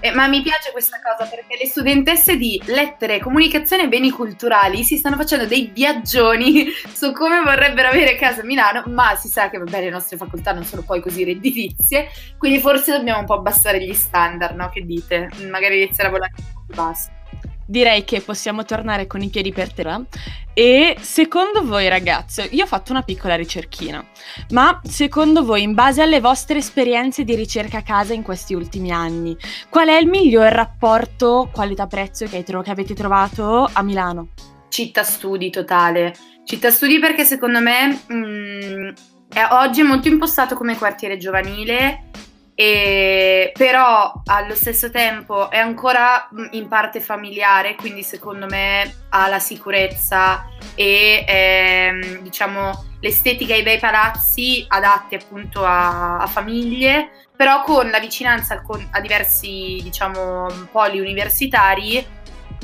Eh, 0.00 0.12
ma 0.12 0.28
mi 0.28 0.42
piace 0.42 0.72
questa 0.72 1.00
cosa 1.02 1.28
perché 1.28 1.56
le 1.58 1.66
studentesse 1.66 2.36
di 2.36 2.60
lettere, 2.66 3.18
comunicazione 3.18 3.84
e 3.84 3.88
beni 3.88 4.10
culturali 4.10 4.84
si 4.84 4.98
stanno 4.98 5.16
facendo 5.16 5.46
dei 5.46 5.70
viaggioni 5.72 6.66
su 6.92 7.12
come 7.12 7.40
vorrebbero 7.40 7.88
avere 7.88 8.14
casa 8.16 8.42
a 8.42 8.44
Milano, 8.44 8.82
ma 8.86 9.16
si 9.16 9.28
sa 9.28 9.48
che 9.48 9.58
vabbè, 9.58 9.80
le 9.80 9.90
nostre 9.90 10.16
facoltà 10.16 10.52
non 10.52 10.64
sono 10.64 10.82
poi 10.82 11.00
così 11.00 11.24
redditizie, 11.24 12.08
quindi 12.36 12.60
forse 12.60 12.92
dobbiamo 12.92 13.20
un 13.20 13.26
po' 13.26 13.34
abbassare 13.34 13.82
gli 13.82 13.94
standard, 13.94 14.54
no? 14.54 14.68
Che 14.68 14.84
dite? 14.84 15.30
Magari 15.50 15.82
iniziare 15.82 16.10
a 16.10 16.12
volare 16.12 16.32
un 16.36 16.44
po' 16.52 16.64
più 16.66 16.74
basso 16.74 17.15
direi 17.66 18.04
che 18.04 18.20
possiamo 18.20 18.64
tornare 18.64 19.06
con 19.06 19.20
i 19.22 19.28
piedi 19.28 19.52
per 19.52 19.72
terra. 19.72 20.00
E 20.54 20.96
secondo 21.00 21.66
voi, 21.66 21.88
ragazzi, 21.88 22.48
io 22.52 22.64
ho 22.64 22.66
fatto 22.66 22.92
una 22.92 23.02
piccola 23.02 23.36
ricerchina, 23.36 24.02
ma 24.50 24.80
secondo 24.84 25.44
voi, 25.44 25.62
in 25.62 25.74
base 25.74 26.00
alle 26.00 26.20
vostre 26.20 26.58
esperienze 26.58 27.24
di 27.24 27.34
ricerca 27.34 27.78
a 27.78 27.82
casa 27.82 28.14
in 28.14 28.22
questi 28.22 28.54
ultimi 28.54 28.90
anni, 28.90 29.36
qual 29.68 29.88
è 29.88 29.98
il 29.98 30.06
miglior 30.06 30.50
rapporto 30.50 31.50
qualità-prezzo 31.52 32.24
che, 32.26 32.42
che 32.42 32.70
avete 32.70 32.94
trovato 32.94 33.68
a 33.70 33.82
Milano? 33.82 34.28
Città 34.68 35.02
studi 35.02 35.50
totale. 35.50 36.14
Città 36.44 36.70
studi 36.70 36.98
perché 37.00 37.24
secondo 37.24 37.60
me 37.60 38.00
mh, 38.06 38.14
mm, 38.14 38.88
è, 39.28 39.46
oggi 39.50 39.80
è 39.80 39.84
molto 39.84 40.08
impostato 40.08 40.54
come 40.54 40.76
quartiere 40.76 41.18
giovanile 41.18 42.05
e, 42.58 43.52
però 43.52 44.22
allo 44.24 44.54
stesso 44.54 44.90
tempo 44.90 45.50
è 45.50 45.58
ancora 45.58 46.26
mm, 46.34 46.46
in 46.52 46.68
parte 46.68 47.00
familiare, 47.00 47.74
quindi 47.74 48.02
secondo 48.02 48.46
me 48.46 49.04
ha 49.10 49.28
la 49.28 49.38
sicurezza 49.38 50.48
e 50.74 51.22
ehm, 51.28 52.20
diciamo 52.20 52.84
l'estetica 53.00 53.52
e 53.52 53.58
i 53.58 53.62
bei 53.62 53.78
palazzi 53.78 54.64
adatti 54.66 55.14
appunto 55.14 55.66
a, 55.66 56.16
a 56.16 56.26
famiglie, 56.26 57.26
però 57.36 57.62
con 57.62 57.90
la 57.90 58.00
vicinanza 58.00 58.62
con, 58.62 58.88
a 58.90 59.00
diversi 59.00 59.78
diciamo 59.82 60.46
poli 60.72 60.98
universitari 60.98 62.04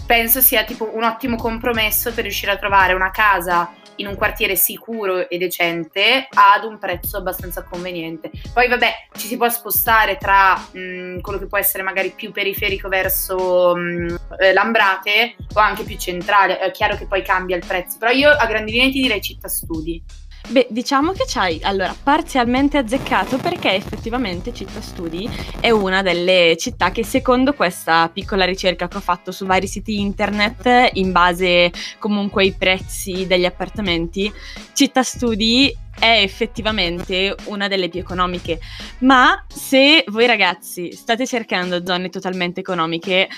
penso 0.06 0.40
sia 0.40 0.64
tipo 0.64 0.88
un 0.94 1.04
ottimo 1.04 1.36
compromesso 1.36 2.14
per 2.14 2.24
riuscire 2.24 2.52
a 2.52 2.56
trovare 2.56 2.94
una 2.94 3.10
casa 3.10 3.70
in 3.96 4.06
un 4.06 4.14
quartiere 4.16 4.56
sicuro 4.56 5.28
e 5.28 5.38
decente 5.38 6.26
ad 6.30 6.64
un 6.64 6.78
prezzo 6.78 7.18
abbastanza 7.18 7.62
conveniente. 7.62 8.30
Poi 8.52 8.68
vabbè, 8.68 9.08
ci 9.16 9.26
si 9.26 9.36
può 9.36 9.48
spostare 9.48 10.16
tra 10.16 10.56
mh, 10.56 10.78
mm, 10.78 11.18
quello 11.20 11.38
che 11.38 11.46
può 11.46 11.58
essere 11.58 11.82
magari 11.82 12.10
più 12.10 12.32
periferico 12.32 12.88
verso 12.88 13.74
mh, 13.74 13.80
mm, 13.80 14.16
eh, 14.38 14.52
Lambrate 14.52 15.36
o 15.54 15.60
anche 15.60 15.84
più 15.84 15.96
centrale, 15.96 16.58
è 16.58 16.70
chiaro 16.70 16.96
che 16.96 17.06
poi 17.06 17.22
cambia 17.22 17.56
il 17.56 17.64
prezzo, 17.66 17.98
però 17.98 18.10
io 18.10 18.30
a 18.30 18.46
grandi 18.46 18.72
linee 18.72 18.90
ti 18.90 19.02
direi 19.02 19.20
città 19.20 19.48
studi. 19.48 20.02
Beh, 20.48 20.66
diciamo 20.70 21.12
che 21.12 21.24
ci 21.26 21.38
hai 21.38 21.60
allora 21.62 21.94
parzialmente 22.00 22.76
azzeccato 22.76 23.38
perché 23.38 23.74
effettivamente 23.74 24.52
Città 24.52 24.80
Studi 24.80 25.28
è 25.60 25.70
una 25.70 26.02
delle 26.02 26.56
città 26.58 26.90
che 26.90 27.04
secondo 27.04 27.54
questa 27.54 28.10
piccola 28.12 28.44
ricerca 28.44 28.88
che 28.88 28.96
ho 28.96 29.00
fatto 29.00 29.32
su 29.32 29.46
vari 29.46 29.66
siti 29.66 30.00
internet 30.00 30.90
in 30.94 31.12
base 31.12 31.70
comunque 31.98 32.42
ai 32.42 32.52
prezzi 32.52 33.26
degli 33.26 33.44
appartamenti, 33.46 34.30
Città 34.74 35.02
Studi 35.02 35.74
è 35.98 36.20
effettivamente 36.22 37.36
una 37.44 37.68
delle 37.68 37.88
più 37.88 38.00
economiche. 38.00 38.58
Ma 38.98 39.44
se 39.46 40.04
voi 40.08 40.26
ragazzi 40.26 40.92
state 40.92 41.26
cercando 41.26 41.84
zone 41.86 42.08
totalmente 42.08 42.60
economiche, 42.60 43.28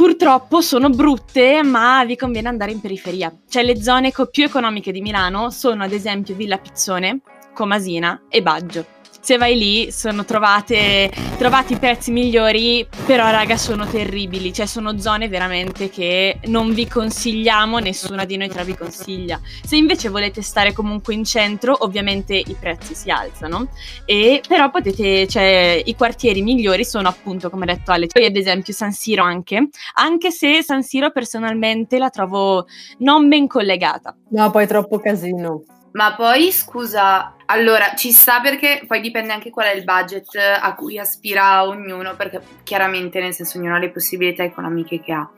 purtroppo 0.00 0.62
sono 0.62 0.88
brutte, 0.88 1.62
ma 1.62 2.02
vi 2.06 2.16
conviene 2.16 2.48
andare 2.48 2.72
in 2.72 2.80
periferia. 2.80 3.30
Cioè 3.46 3.62
le 3.62 3.82
zone 3.82 4.12
co- 4.12 4.28
più 4.28 4.44
economiche 4.44 4.92
di 4.92 5.02
Milano 5.02 5.50
sono 5.50 5.84
ad 5.84 5.92
esempio 5.92 6.34
Villa 6.34 6.56
Pizzone, 6.56 7.20
Comasina 7.52 8.22
e 8.30 8.40
Baggio 8.40 8.99
se 9.20 9.36
vai 9.36 9.56
lì 9.56 9.92
sono 9.92 10.24
trovate 10.24 11.10
trovati 11.38 11.74
i 11.74 11.78
prezzi 11.78 12.10
migliori, 12.10 12.86
però 13.06 13.30
raga 13.30 13.56
sono 13.56 13.86
terribili, 13.86 14.52
cioè 14.52 14.66
sono 14.66 14.98
zone 14.98 15.28
veramente 15.28 15.88
che 15.90 16.38
non 16.44 16.72
vi 16.72 16.86
consigliamo, 16.86 17.78
nessuna 17.78 18.24
di 18.24 18.36
noi 18.36 18.48
tra 18.48 18.62
vi 18.62 18.76
consiglia. 18.76 19.40
Se 19.62 19.76
invece 19.76 20.08
volete 20.08 20.42
stare 20.42 20.72
comunque 20.72 21.14
in 21.14 21.24
centro, 21.24 21.76
ovviamente 21.80 22.34
i 22.34 22.56
prezzi 22.58 22.94
si 22.94 23.10
alzano, 23.10 23.68
e 24.04 24.42
però 24.46 24.70
potete, 24.70 25.26
cioè 25.26 25.82
i 25.84 25.94
quartieri 25.94 26.42
migliori 26.42 26.84
sono 26.84 27.08
appunto 27.08 27.50
come 27.50 27.64
ha 27.64 27.74
detto 27.74 27.92
Ale, 27.92 28.06
poi 28.06 28.24
ad 28.24 28.36
esempio 28.36 28.72
San 28.72 28.92
Siro 28.92 29.22
anche, 29.22 29.68
anche 29.94 30.30
se 30.30 30.62
San 30.62 30.82
Siro 30.82 31.10
personalmente 31.10 31.98
la 31.98 32.10
trovo 32.10 32.66
non 32.98 33.28
ben 33.28 33.46
collegata. 33.46 34.16
No, 34.30 34.50
poi 34.50 34.64
è 34.64 34.66
troppo 34.66 34.98
casino. 34.98 35.62
Ma 35.92 36.14
poi 36.14 36.52
scusa, 36.52 37.34
allora 37.46 37.94
ci 37.94 38.12
sta 38.12 38.40
perché 38.40 38.82
poi 38.86 39.00
dipende 39.00 39.32
anche 39.32 39.50
qual 39.50 39.66
è 39.66 39.74
il 39.74 39.84
budget 39.84 40.36
a 40.60 40.74
cui 40.74 40.98
aspira 40.98 41.66
ognuno, 41.66 42.14
perché 42.14 42.40
chiaramente 42.62 43.20
nel 43.20 43.34
senso 43.34 43.58
ognuno 43.58 43.74
ha 43.74 43.78
le 43.78 43.90
possibilità 43.90 44.44
economiche 44.44 45.00
che 45.00 45.12
ha. 45.12 45.28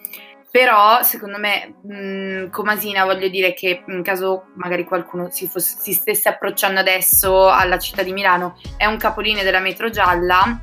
Però 0.50 1.02
secondo 1.02 1.38
me, 1.38 1.76
mh, 1.82 2.50
Comasina, 2.50 3.06
voglio 3.06 3.28
dire 3.28 3.54
che 3.54 3.82
in 3.86 4.02
caso 4.02 4.48
magari 4.56 4.84
qualcuno 4.84 5.30
si, 5.30 5.48
fosse, 5.48 5.78
si 5.80 5.94
stesse 5.94 6.28
approcciando 6.28 6.78
adesso 6.78 7.48
alla 7.48 7.78
città 7.78 8.02
di 8.02 8.12
Milano, 8.12 8.58
è 8.76 8.84
un 8.84 8.98
capolinea 8.98 9.44
della 9.44 9.60
metro 9.60 9.88
gialla 9.88 10.60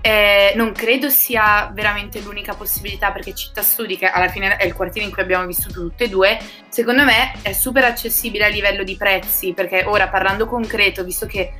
eh, 0.00 0.52
non 0.56 0.72
credo 0.72 1.08
sia 1.10 1.70
veramente 1.72 2.20
l'unica 2.20 2.54
possibilità 2.54 3.10
perché 3.12 3.34
Città 3.34 3.62
Studi, 3.62 3.96
che 3.96 4.06
alla 4.06 4.28
fine 4.28 4.56
è 4.56 4.64
il 4.64 4.74
quartiere 4.74 5.06
in 5.06 5.12
cui 5.12 5.22
abbiamo 5.22 5.46
vissuto 5.46 5.80
tutte 5.80 6.04
e 6.04 6.08
due, 6.08 6.38
secondo 6.68 7.04
me 7.04 7.32
è 7.42 7.52
super 7.52 7.84
accessibile 7.84 8.46
a 8.46 8.48
livello 8.48 8.82
di 8.82 8.96
prezzi 8.96 9.52
perché 9.52 9.84
ora 9.84 10.08
parlando 10.08 10.46
concreto, 10.46 11.04
visto 11.04 11.26
che 11.26 11.52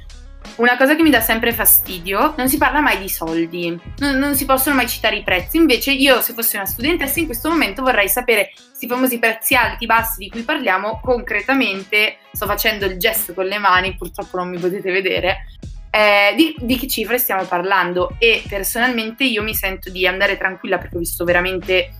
una 0.57 0.77
cosa 0.77 0.97
che 0.97 1.03
mi 1.03 1.11
dà 1.11 1.21
sempre 1.21 1.53
fastidio, 1.53 2.35
non 2.37 2.49
si 2.49 2.57
parla 2.57 2.81
mai 2.81 2.99
di 2.99 3.09
soldi, 3.09 3.79
non, 3.99 4.17
non, 4.17 4.35
si 4.35 4.45
possono 4.45 4.75
mai 4.75 4.89
citare 4.89 5.17
i 5.17 5.23
prezzi. 5.23 5.57
Invece, 5.57 5.93
io, 5.93 6.21
se 6.21 6.33
fossi 6.33 6.57
una 6.57 6.67
studentessa, 6.67 7.21
in 7.21 7.27
questo 7.27 7.49
momento 7.49 7.83
vorrei 7.83 8.09
sapere 8.09 8.53
questi 8.69 8.87
famosi 8.87 9.19
prezzi 9.19 9.55
alti, 9.55 9.87
bassi 9.87 10.19
di 10.19 10.31
cui 10.31 10.43
parliamo 10.43 11.01
concretamente. 11.03 12.17
Sto 12.33 12.47
facendo 12.47 12.85
il 12.87 12.99
gesto 12.99 13.33
con 13.33 13.47
le 13.47 13.59
mani, 13.59 13.97
purtroppo 13.97 14.39
non 14.39 14.49
mi 14.49 14.59
potete 14.59 14.91
vedere 14.91 15.47
eh, 15.91 16.35
di, 16.37 16.55
di, 16.61 16.79
che 16.79 16.87
cifre 16.87 17.19
stiamo 17.19 17.45
parlando? 17.45 18.15
E 18.19 18.43
personalmente 18.49 19.25
io 19.25 19.43
mi 19.43 19.55
sento 19.55 19.91
di 19.91 20.07
andare 20.07 20.37
tranquilla 20.37 20.79
perché 20.79 20.97
ho 20.97 21.01
visto 21.01 21.25
veramente 21.25 21.91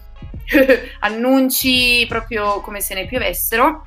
annunci 1.01 2.07
proprio 2.09 2.61
come 2.61 2.81
se 2.81 2.95
ne 2.95 3.07
piovessero. 3.07 3.83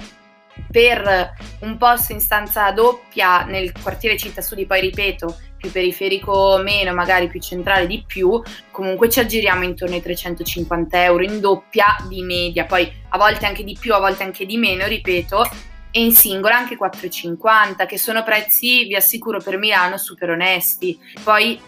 Per 0.69 1.33
un 1.62 1.77
posto 1.77 2.13
in 2.13 2.19
stanza 2.19 2.69
doppia 2.72 3.43
nel 3.43 3.72
quartiere 3.72 4.17
Città 4.17 4.41
Studi, 4.41 4.67
poi 4.67 4.81
ripeto, 4.81 5.36
più 5.57 5.72
periferico 5.72 6.60
meno, 6.62 6.93
magari 6.93 7.27
più 7.27 7.39
centrale 7.39 7.88
di 7.88 8.03
più, 8.05 8.39
comunque 8.69 9.10
ci 9.10 9.19
aggiriamo 9.19 9.63
intorno 9.63 9.95
ai 9.95 10.01
350 10.01 11.03
euro 11.03 11.24
in 11.24 11.39
doppia 11.39 11.95
di 12.07 12.22
media, 12.22 12.65
poi 12.65 12.91
a 13.10 13.17
volte 13.17 13.45
anche 13.45 13.63
di 13.63 13.75
più, 13.79 13.95
a 13.95 14.00
volte 14.00 14.24
anche 14.24 14.45
di 14.45 14.57
meno, 14.57 14.86
ripeto, 14.86 15.50
e 15.95 16.03
in 16.03 16.12
singola 16.12 16.57
anche 16.57 16.75
4,50 16.75 17.85
che 17.85 18.00
sono 18.00 18.23
prezzi, 18.23 18.85
vi 18.85 18.95
assicuro, 18.95 19.39
per 19.39 19.59
Milano 19.59 19.97
super 19.97 20.31
onesti. 20.31 20.97
Poi, 21.23 21.59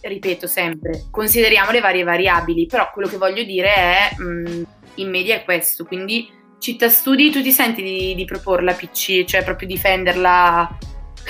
ripeto 0.00 0.46
sempre, 0.46 1.06
consideriamo 1.10 1.72
le 1.72 1.80
varie 1.80 2.04
variabili, 2.04 2.66
però 2.66 2.88
quello 2.92 3.08
che 3.08 3.16
voglio 3.16 3.42
dire 3.42 3.74
è, 3.74 4.14
mh, 4.16 4.62
in 4.94 5.10
media 5.10 5.34
è 5.34 5.44
questo, 5.44 5.84
quindi 5.84 6.30
città 6.60 6.88
studi, 6.88 7.30
tu 7.30 7.42
ti 7.42 7.50
senti 7.50 7.82
di, 7.82 8.14
di 8.14 8.24
proporla 8.24 8.74
PC, 8.74 9.24
cioè 9.24 9.42
proprio 9.42 9.66
difenderla 9.66 10.78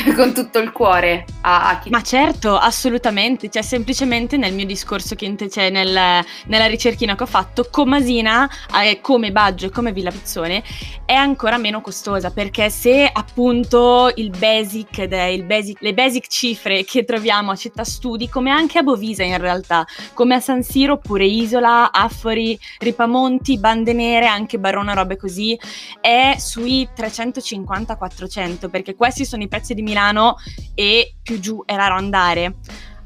con 0.15 0.33
tutto 0.33 0.59
il 0.59 0.73
cuore 0.73 1.25
a, 1.43 1.71
a 1.71 1.79
chi... 1.79 1.91
Ma 1.91 2.03
certo, 2.03 2.57
assolutamente, 2.57 3.49
cioè 3.49 3.63
semplicemente 3.63 4.37
nel 4.37 4.55
mio 4.55 4.67
discorso 4.67 5.15
che 5.15 5.35
c'è 5.35 5.71
nel, 5.71 6.25
nella 6.47 6.67
ricerchina 6.67 7.15
che 7.15 7.23
ho 7.23 7.27
fatto, 7.27 7.69
Comasina 7.71 8.49
eh, 8.83 9.01
come 9.01 9.33
Baggio 9.33 9.67
e 9.67 9.71
come 9.71 9.93
Villa 9.93 10.11
Pizzone 10.11 10.63
è 11.05 11.15
ancora 11.15 11.57
meno 11.57 11.81
costosa 11.81 12.31
perché 12.31 12.69
se 12.69 13.11
appunto 13.11 14.13
il 14.17 14.31
basic, 14.31 14.99
il 14.99 15.45
basic, 15.45 15.81
le 15.81 15.95
basic 15.95 16.27
cifre 16.27 16.85
che 16.85 17.05
troviamo 17.05 17.51
a 17.51 17.57
Città 17.57 17.83
Studi, 17.83 18.29
come 18.29 18.51
anche 18.51 18.79
a 18.79 18.83
Bovisa 18.83 19.23
in 19.23 19.39
realtà, 19.39 19.87
come 20.13 20.35
a 20.35 20.41
San 20.41 20.63
Siro 20.63 20.95
oppure 20.95 21.25
Isola, 21.25 21.93
Affori, 21.93 22.59
Ripamonti, 22.79 23.59
Bande 23.59 23.95
Nere, 23.95 24.27
anche 24.27 24.59
Barona, 24.59 24.93
robe 24.93 25.17
così, 25.17 25.59
è 26.01 26.37
sui 26.39 26.87
350-400 26.95 28.69
perché 28.69 28.95
questi 28.95 29.25
sono 29.25 29.43
i 29.43 29.49
prezzi 29.49 29.73
di 29.73 29.83
Milano 29.89 30.37
e 30.75 31.15
più 31.23 31.41
giù 31.41 31.63
era 31.67 31.89
randare. 31.89 32.57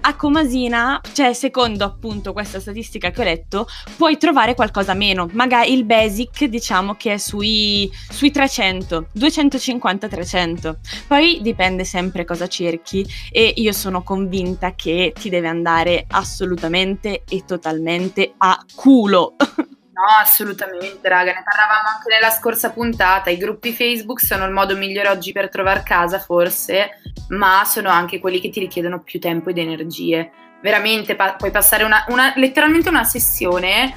A 0.05 0.17
Comasina, 0.17 1.01
cioè 1.13 1.33
secondo 1.33 1.85
appunto 1.85 2.33
questa 2.33 2.59
statistica 2.59 3.13
che 3.13 3.21
ho 3.21 3.25
letto, 3.25 3.69
puoi 3.97 4.19
trovare 4.19 4.57
qualcosa 4.57 4.95
meno, 4.95 5.29
magari 5.31 5.73
il 5.73 5.85
basic 5.85 6.47
diciamo 6.47 6.95
che 6.97 7.13
è 7.13 7.19
sui, 7.19 7.89
sui 8.11 8.33
300, 8.33 9.11
250-300, 9.17 10.75
poi 11.07 11.39
dipende 11.41 11.85
sempre 11.85 12.25
cosa 12.25 12.49
cerchi 12.49 13.07
e 13.31 13.53
io 13.57 13.73
sono 13.73 14.03
convinta 14.03 14.75
che 14.75 15.13
ti 15.17 15.29
deve 15.29 15.47
andare 15.47 16.05
assolutamente 16.09 17.23
e 17.29 17.45
totalmente 17.47 18.35
a 18.39 18.59
culo. 18.75 19.37
No, 20.03 20.09
assolutamente, 20.21 21.09
raga, 21.09 21.33
ne 21.33 21.45
parlavamo 21.45 21.89
anche 21.95 22.13
nella 22.13 22.31
scorsa 22.31 22.71
puntata. 22.71 23.31
I 23.31 23.37
gruppi 23.37 23.73
Facebook 23.73 24.21
sono 24.21 24.45
il 24.45 24.51
modo 24.51 24.77
migliore 24.77 25.09
oggi 25.09 25.31
per 25.31 25.49
trovare 25.49 25.85
casa, 25.85 26.19
forse, 26.19 27.01
ma 27.29 27.63
sono 27.65 27.89
anche 27.89 28.19
quelli 28.19 28.41
che 28.41 28.51
ti 28.51 28.59
richiedono 28.59 29.01
più 29.01 29.21
tempo 29.21 29.51
ed 29.51 29.59
energie. 29.59 30.33
Veramente 30.61 31.15
pa- 31.15 31.35
puoi 31.35 31.53
passare 31.53 31.85
una, 31.85 32.05
una, 32.09 32.33
letteralmente 32.35 32.89
una 32.89 33.05
sessione, 33.05 33.95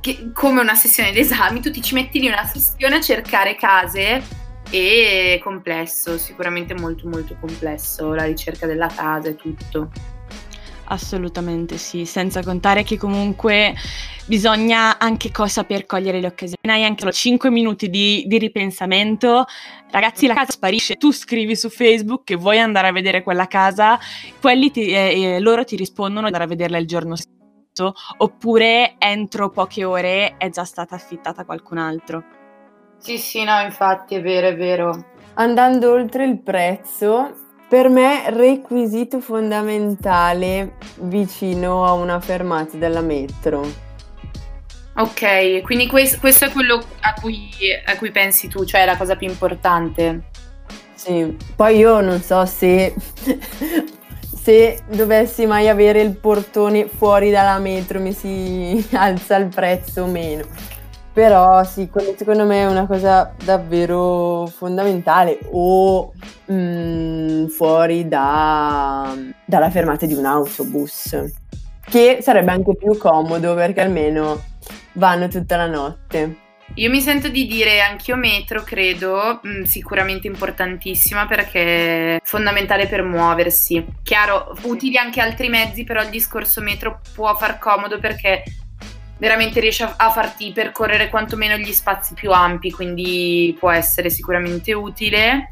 che, 0.00 0.30
come 0.32 0.62
una 0.62 0.74
sessione 0.74 1.12
d'esami, 1.12 1.60
tu 1.60 1.70
ti 1.70 1.82
ci 1.82 1.92
metti 1.92 2.18
lì 2.18 2.28
una 2.28 2.46
sessione 2.46 2.96
a 2.96 3.00
cercare 3.02 3.54
case 3.54 4.22
e 4.70 5.34
è 5.36 5.42
complesso, 5.42 6.16
sicuramente 6.16 6.72
molto 6.72 7.06
molto 7.06 7.36
complesso 7.38 8.14
la 8.14 8.24
ricerca 8.24 8.64
della 8.64 8.88
casa 8.88 9.28
e 9.28 9.36
tutto. 9.36 9.90
Assolutamente 10.92 11.78
sì, 11.78 12.04
senza 12.04 12.42
contare 12.42 12.82
che 12.82 12.98
comunque 12.98 13.74
bisogna 14.26 14.98
anche 14.98 15.30
co- 15.30 15.46
saper 15.46 15.86
cogliere 15.86 16.20
le 16.20 16.26
occasioni. 16.26 16.68
Hai 16.68 16.84
anche 16.84 17.10
5 17.10 17.48
minuti 17.48 17.88
di, 17.88 18.24
di, 18.26 18.36
ripensamento, 18.36 19.46
ragazzi 19.90 20.26
la 20.26 20.34
casa 20.34 20.52
sparisce, 20.52 20.96
tu 20.96 21.10
scrivi 21.10 21.56
su 21.56 21.70
Facebook 21.70 22.24
che 22.24 22.36
vuoi 22.36 22.58
andare 22.58 22.88
a 22.88 22.92
vedere 22.92 23.22
quella 23.22 23.46
casa, 23.46 23.98
quelli 24.38 24.70
ti, 24.70 24.88
eh, 24.88 25.18
eh, 25.18 25.40
loro 25.40 25.64
ti 25.64 25.76
rispondono 25.76 26.20
di 26.20 26.26
andare 26.26 26.44
a 26.44 26.48
vederla 26.48 26.76
il 26.76 26.86
giorno 26.86 27.16
stesso, 27.16 27.94
oppure 28.18 28.96
entro 28.98 29.48
poche 29.48 29.84
ore 29.84 30.36
è 30.36 30.50
già 30.50 30.64
stata 30.64 30.94
affittata 30.94 31.40
a 31.40 31.44
qualcun 31.46 31.78
altro. 31.78 32.22
Sì, 32.98 33.16
sì, 33.16 33.44
no, 33.44 33.58
infatti 33.62 34.14
è 34.14 34.20
vero, 34.20 34.48
è 34.48 34.56
vero. 34.56 35.06
Andando 35.34 35.90
oltre 35.90 36.26
il 36.26 36.38
prezzo, 36.42 37.41
per 37.72 37.88
me 37.88 38.24
requisito 38.28 39.18
fondamentale 39.18 40.74
vicino 40.96 41.86
a 41.86 41.94
una 41.94 42.20
fermata 42.20 42.76
della 42.76 43.00
metro. 43.00 43.66
Ok, 44.96 45.62
quindi 45.62 45.86
questo, 45.86 46.18
questo 46.20 46.44
è 46.44 46.50
quello 46.50 46.84
a 47.00 47.14
cui, 47.18 47.48
a 47.86 47.96
cui, 47.96 48.10
pensi 48.10 48.48
tu, 48.48 48.66
cioè 48.66 48.84
la 48.84 48.98
cosa 48.98 49.16
più 49.16 49.26
importante. 49.26 50.24
Sì, 50.92 51.34
poi 51.56 51.78
io 51.78 52.02
non 52.02 52.20
so 52.20 52.44
se, 52.44 52.94
se 54.20 54.82
dovessi 54.90 55.46
mai 55.46 55.70
avere 55.70 56.02
il 56.02 56.14
portone 56.14 56.86
fuori 56.88 57.30
dalla 57.30 57.58
metro 57.58 58.00
mi 58.00 58.12
si 58.12 58.86
alza 58.92 59.36
il 59.36 59.48
prezzo 59.48 60.02
o 60.02 60.06
meno. 60.08 60.44
Però 61.12 61.62
sì, 61.64 61.90
secondo 62.16 62.46
me 62.46 62.62
è 62.62 62.66
una 62.66 62.86
cosa 62.86 63.34
davvero 63.44 64.46
fondamentale 64.46 65.38
o 65.50 66.10
mh, 66.46 66.54
mm, 66.54 67.46
fuori 67.48 68.08
da, 68.08 69.14
dalla 69.44 69.70
fermata 69.70 70.06
di 70.06 70.14
un 70.14 70.24
autobus, 70.24 71.22
che 71.84 72.18
sarebbe 72.22 72.52
anche 72.52 72.74
più 72.76 72.96
comodo 72.96 73.54
perché 73.54 73.82
almeno 73.82 74.42
vanno 74.92 75.28
tutta 75.28 75.56
la 75.56 75.66
notte. 75.66 76.36
Io 76.76 76.88
mi 76.88 77.02
sento 77.02 77.28
di 77.28 77.46
dire 77.46 77.82
anch'io 77.82 78.16
metro, 78.16 78.62
credo, 78.62 79.42
mm, 79.46 79.64
sicuramente 79.64 80.26
importantissima 80.26 81.26
perché 81.26 82.16
è 82.16 82.20
fondamentale 82.24 82.86
per 82.86 83.02
muoversi. 83.02 83.84
Chiaro, 84.02 84.56
utili 84.62 84.96
anche 84.96 85.20
altri 85.20 85.50
mezzi, 85.50 85.84
però 85.84 86.00
il 86.00 86.08
discorso 86.08 86.62
metro 86.62 87.02
può 87.14 87.34
far 87.36 87.58
comodo 87.58 87.98
perché 87.98 88.44
veramente 89.22 89.60
riesce 89.60 89.84
a, 89.84 89.94
a 89.98 90.10
farti 90.10 90.50
percorrere 90.50 91.08
quantomeno 91.08 91.56
gli 91.56 91.72
spazi 91.72 92.12
più 92.12 92.32
ampi, 92.32 92.72
quindi 92.72 93.56
può 93.56 93.70
essere 93.70 94.10
sicuramente 94.10 94.72
utile. 94.72 95.48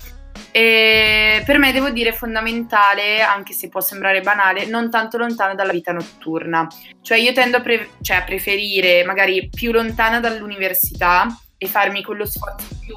E 0.50 1.40
per 1.46 1.58
me 1.58 1.70
devo 1.70 1.90
dire 1.90 2.12
fondamentale, 2.12 3.20
anche 3.20 3.52
se 3.52 3.68
può 3.68 3.80
sembrare 3.80 4.22
banale, 4.22 4.66
non 4.66 4.90
tanto 4.90 5.18
lontano 5.18 5.54
dalla 5.54 5.70
vita 5.70 5.92
notturna. 5.92 6.66
Cioè 7.00 7.18
io 7.18 7.32
tendo 7.32 7.58
a, 7.58 7.60
pre- 7.60 7.90
cioè 8.00 8.16
a 8.16 8.22
preferire 8.24 9.04
magari 9.04 9.48
più 9.48 9.70
lontana 9.70 10.18
dall'università 10.18 11.28
e 11.56 11.68
farmi 11.68 12.02
quello 12.02 12.26
sforzo 12.26 12.76
più 12.84 12.96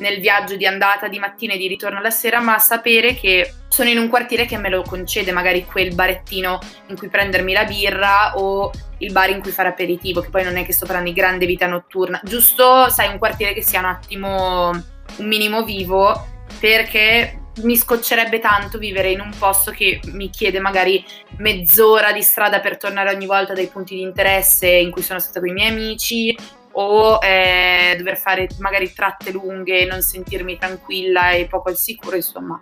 nel 0.00 0.20
viaggio 0.20 0.56
di 0.56 0.66
andata 0.66 1.08
di 1.08 1.18
mattina 1.18 1.54
e 1.54 1.58
di 1.58 1.68
ritorno 1.68 1.98
alla 1.98 2.10
sera, 2.10 2.40
ma 2.40 2.58
sapere 2.58 3.14
che 3.14 3.54
sono 3.68 3.88
in 3.88 3.98
un 3.98 4.08
quartiere 4.08 4.46
che 4.46 4.58
me 4.58 4.68
lo 4.68 4.82
concede, 4.82 5.32
magari 5.32 5.64
quel 5.64 5.94
barettino 5.94 6.58
in 6.88 6.96
cui 6.96 7.08
prendermi 7.08 7.52
la 7.52 7.64
birra 7.64 8.36
o 8.36 8.70
il 8.98 9.12
bar 9.12 9.30
in 9.30 9.40
cui 9.40 9.50
fare 9.50 9.68
aperitivo, 9.68 10.20
che 10.20 10.30
poi 10.30 10.44
non 10.44 10.56
è 10.56 10.64
che 10.64 10.72
sto 10.72 10.86
parlando 10.86 11.10
di 11.10 11.16
grande 11.16 11.46
vita 11.46 11.66
notturna, 11.66 12.20
giusto, 12.24 12.88
sai, 12.90 13.08
un 13.08 13.18
quartiere 13.18 13.54
che 13.54 13.62
sia 13.62 13.78
un 13.78 13.86
attimo, 13.86 14.70
un 14.70 15.26
minimo 15.26 15.62
vivo 15.64 16.26
perché 16.58 17.36
mi 17.62 17.76
scoccerebbe 17.76 18.38
tanto 18.38 18.78
vivere 18.78 19.10
in 19.10 19.20
un 19.20 19.32
posto 19.36 19.70
che 19.70 20.00
mi 20.12 20.30
chiede 20.30 20.60
magari 20.60 21.04
mezz'ora 21.38 22.12
di 22.12 22.22
strada 22.22 22.60
per 22.60 22.76
tornare 22.76 23.12
ogni 23.12 23.26
volta 23.26 23.52
dai 23.52 23.66
punti 23.66 23.94
di 23.94 24.02
interesse 24.02 24.68
in 24.68 24.90
cui 24.90 25.02
sono 25.02 25.18
stata 25.18 25.40
con 25.40 25.48
i 25.48 25.52
miei 25.52 25.70
amici 25.70 26.36
o 26.80 27.18
eh, 27.20 27.94
dover 27.98 28.16
fare 28.16 28.48
magari 28.58 28.92
tratte 28.92 29.32
lunghe, 29.32 29.84
non 29.84 30.00
sentirmi 30.00 30.56
tranquilla 30.56 31.32
e 31.32 31.46
poco 31.46 31.68
al 31.68 31.76
sicuro, 31.76 32.16
insomma. 32.16 32.58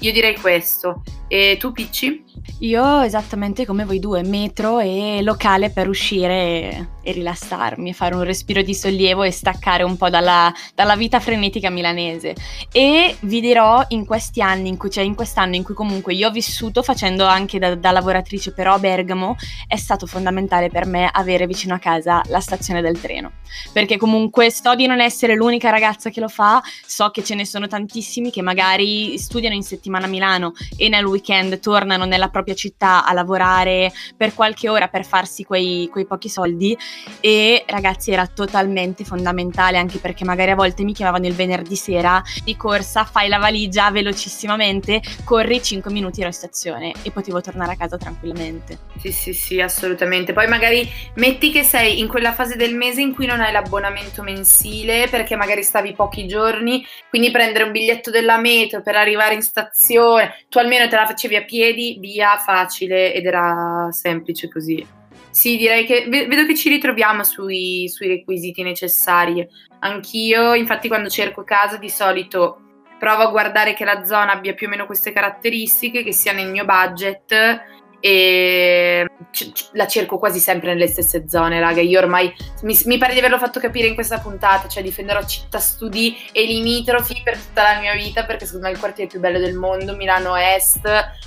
Io 0.00 0.12
direi 0.12 0.36
questo. 0.38 1.02
E 1.34 1.56
tu, 1.58 1.72
Picci? 1.72 2.22
Io 2.58 3.00
esattamente 3.00 3.64
come 3.64 3.86
voi 3.86 3.98
due, 3.98 4.22
metro 4.22 4.80
e 4.80 5.20
locale 5.22 5.70
per 5.70 5.88
uscire 5.88 6.90
e 7.02 7.12
rilassarmi, 7.12 7.94
fare 7.94 8.14
un 8.14 8.22
respiro 8.22 8.60
di 8.60 8.74
sollievo 8.74 9.22
e 9.22 9.30
staccare 9.30 9.82
un 9.82 9.96
po' 9.96 10.10
dalla, 10.10 10.52
dalla 10.74 10.94
vita 10.94 11.20
frenetica 11.20 11.70
milanese. 11.70 12.34
E 12.70 13.16
vi 13.20 13.40
dirò 13.40 13.82
in 13.88 14.04
questi 14.04 14.42
anni, 14.42 14.68
in 14.68 14.76
cui, 14.76 14.90
cioè 14.90 15.04
in 15.04 15.14
quest'anno 15.14 15.56
in 15.56 15.64
cui 15.64 15.74
comunque 15.74 16.12
io 16.12 16.28
ho 16.28 16.30
vissuto 16.30 16.82
facendo 16.82 17.24
anche 17.24 17.58
da, 17.58 17.74
da 17.76 17.92
lavoratrice 17.92 18.52
però 18.52 18.74
a 18.74 18.78
Bergamo, 18.78 19.34
è 19.66 19.76
stato 19.76 20.06
fondamentale 20.06 20.68
per 20.68 20.84
me 20.84 21.08
avere 21.10 21.46
vicino 21.46 21.74
a 21.74 21.78
casa 21.78 22.22
la 22.26 22.40
stazione 22.40 22.82
del 22.82 23.00
treno. 23.00 23.32
Perché 23.72 23.96
comunque 23.96 24.50
so 24.50 24.74
di 24.74 24.86
non 24.86 25.00
essere 25.00 25.34
l'unica 25.34 25.70
ragazza 25.70 26.10
che 26.10 26.20
lo 26.20 26.28
fa, 26.28 26.62
so 26.86 27.10
che 27.10 27.24
ce 27.24 27.34
ne 27.34 27.46
sono 27.46 27.66
tantissimi 27.66 28.30
che 28.30 28.42
magari 28.42 29.18
studiano 29.18 29.54
in 29.54 29.62
settimana 29.62 30.04
a 30.04 30.08
Milano 30.08 30.52
e 30.76 30.88
nel 30.88 31.04
weekend 31.04 31.20
tornano 31.60 32.04
nella 32.04 32.28
propria 32.28 32.54
città 32.54 33.04
a 33.04 33.12
lavorare 33.12 33.92
per 34.16 34.34
qualche 34.34 34.68
ora 34.68 34.88
per 34.88 35.04
farsi 35.04 35.44
quei, 35.44 35.88
quei 35.90 36.06
pochi 36.06 36.28
soldi 36.28 36.76
e 37.20 37.64
ragazzi 37.66 38.10
era 38.10 38.26
totalmente 38.26 39.04
fondamentale 39.04 39.78
anche 39.78 39.98
perché 39.98 40.24
magari 40.24 40.50
a 40.50 40.54
volte 40.54 40.84
mi 40.84 40.92
chiamavano 40.92 41.26
il 41.26 41.34
venerdì 41.34 41.76
sera 41.76 42.22
di 42.44 42.56
corsa, 42.56 43.04
fai 43.04 43.28
la 43.28 43.38
valigia 43.38 43.90
velocissimamente, 43.90 45.00
corri 45.24 45.62
5 45.62 45.90
minuti 45.92 46.22
alla 46.22 46.32
stazione 46.32 46.92
e 47.02 47.10
potevo 47.10 47.40
tornare 47.40 47.72
a 47.72 47.76
casa 47.76 47.96
tranquillamente. 47.96 48.78
Sì, 48.98 49.12
sì, 49.12 49.32
sì, 49.32 49.60
assolutamente. 49.60 50.32
Poi 50.32 50.46
magari 50.48 50.88
metti 51.14 51.50
che 51.50 51.62
sei 51.62 51.98
in 51.98 52.08
quella 52.08 52.32
fase 52.32 52.56
del 52.56 52.74
mese 52.74 53.00
in 53.00 53.14
cui 53.14 53.26
non 53.26 53.40
hai 53.40 53.52
l'abbonamento 53.52 54.22
mensile 54.22 55.08
perché 55.08 55.36
magari 55.36 55.62
stavi 55.62 55.92
pochi 55.92 56.26
giorni, 56.26 56.84
quindi 57.08 57.30
prendere 57.30 57.64
un 57.64 57.72
biglietto 57.72 58.10
della 58.10 58.38
metro 58.38 58.82
per 58.82 58.96
arrivare 58.96 59.34
in 59.34 59.42
stazione, 59.42 60.44
tu 60.48 60.58
almeno 60.58 60.88
te 60.88 60.96
la 60.96 61.06
facevi 61.12 61.36
a 61.36 61.44
piedi, 61.44 61.98
via, 62.00 62.36
facile 62.36 63.14
ed 63.14 63.26
era 63.26 63.88
semplice 63.90 64.48
così. 64.48 64.84
Sì, 65.30 65.56
direi 65.56 65.86
che 65.86 66.06
vedo 66.08 66.44
che 66.44 66.54
ci 66.54 66.68
ritroviamo 66.68 67.24
sui, 67.24 67.88
sui 67.88 68.06
requisiti 68.06 68.62
necessari. 68.62 69.46
Anch'io, 69.80 70.54
infatti, 70.54 70.88
quando 70.88 71.08
cerco 71.08 71.42
casa 71.42 71.78
di 71.78 71.88
solito 71.88 72.58
provo 72.98 73.22
a 73.22 73.30
guardare 73.30 73.74
che 73.74 73.84
la 73.84 74.04
zona 74.04 74.32
abbia 74.32 74.54
più 74.54 74.66
o 74.66 74.70
meno 74.70 74.86
queste 74.86 75.12
caratteristiche, 75.12 76.02
che 76.02 76.12
sia 76.12 76.32
nel 76.32 76.50
mio 76.50 76.64
budget 76.64 77.32
e 78.04 79.06
la 79.74 79.86
cerco 79.86 80.18
quasi 80.18 80.40
sempre 80.40 80.72
nelle 80.72 80.88
stesse 80.88 81.28
zone, 81.28 81.60
raga. 81.60 81.80
Io 81.80 82.00
ormai 82.00 82.34
mi, 82.62 82.76
mi, 82.86 82.98
pare 82.98 83.12
di 83.12 83.20
averlo 83.20 83.38
fatto 83.38 83.60
capire 83.60 83.86
in 83.86 83.94
questa 83.94 84.18
puntata, 84.18 84.66
cioè 84.66 84.82
difenderò 84.82 85.24
città 85.24 85.60
studi 85.60 86.16
e 86.32 86.44
limitrofi 86.44 87.20
per 87.22 87.38
tutta 87.38 87.62
la 87.62 87.78
mia 87.78 87.94
vita, 87.94 88.24
perché 88.24 88.44
secondo 88.44 88.66
me 88.66 88.72
è 88.72 88.74
il 88.74 88.80
quartiere 88.80 89.08
più 89.08 89.20
bello 89.20 89.38
del 89.38 89.54
mondo, 89.54 89.94
Milano 89.94 90.34
Est, 90.34 90.80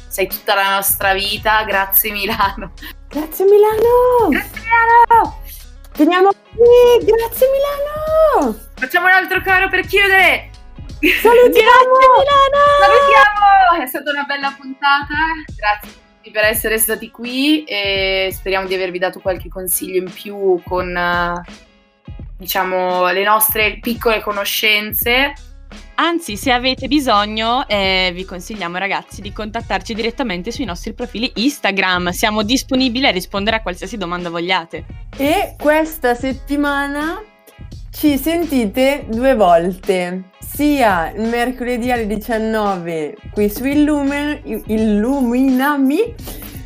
sei 0.10 0.28
tutta 0.28 0.54
la 0.54 0.76
nostra 0.76 1.14
vita, 1.14 1.64
grazie 1.64 2.12
Milano. 2.12 2.74
Grazie 3.08 3.46
Milano! 3.46 4.30
Grazie 4.32 4.60
Milano! 4.60 5.40
Veniamo 5.96 6.30
qui, 6.30 7.06
grazie 7.06 7.48
Milano! 7.52 8.60
Facciamo 8.76 9.06
un 9.06 9.14
altro 9.14 9.42
caro 9.42 9.70
per 9.70 9.86
chiudere! 9.86 10.50
Salutiamo! 11.22 11.98
Milano! 12.20 12.64
Salutiamo! 12.82 13.82
È 13.82 13.88
stata 13.88 14.12
una 14.12 14.24
bella 14.24 14.54
puntata, 14.58 15.16
grazie 15.56 16.04
per 16.32 16.46
essere 16.46 16.78
stati 16.78 17.12
qui 17.12 17.64
e 17.64 18.30
speriamo 18.32 18.68
di 18.68 18.74
avervi 18.74 19.00
dato 19.00 19.20
qualche 19.20 19.50
consiglio 19.50 19.98
in 19.98 20.12
più 20.12 20.62
con 20.64 20.98
diciamo 22.38 23.12
le 23.12 23.24
nostre 23.24 23.80
piccole 23.80 24.22
conoscenze. 24.22 25.34
Anzi, 25.96 26.36
se 26.36 26.52
avete 26.52 26.88
bisogno, 26.88 27.66
eh, 27.68 28.12
vi 28.14 28.26
consigliamo 28.26 28.78
ragazzi 28.78 29.22
di 29.22 29.32
contattarci 29.32 29.94
direttamente 29.94 30.52
sui 30.52 30.66
nostri 30.66 30.94
profili 30.94 31.32
Instagram. 31.36 32.10
Siamo 32.10 32.44
disponibili 32.44 33.08
a 33.08 33.12
rispondere 33.12 33.58
a 33.58 33.62
qualsiasi 33.62 33.96
domanda 33.98 34.30
vogliate. 34.30 34.86
E 35.18 35.56
questa 35.58 36.14
settimana 36.14 37.22
ci 37.96 38.18
sentite 38.18 39.06
due 39.10 39.36
volte, 39.36 40.32
sia 40.40 41.12
il 41.12 41.30
mercoledì 41.30 41.92
alle 41.92 42.06
19 42.06 43.16
qui 43.32 43.50
su 43.50 43.64
Illumin- 43.64 44.64
Illuminami, 44.66 46.14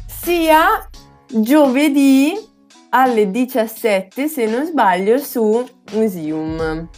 sia 0.07 0.89
giovedì 1.27 2.33
alle 2.89 3.29
17 3.29 4.27
se 4.27 4.45
non 4.47 4.65
sbaglio 4.65 5.19
su 5.19 5.63
Museum 5.93 6.89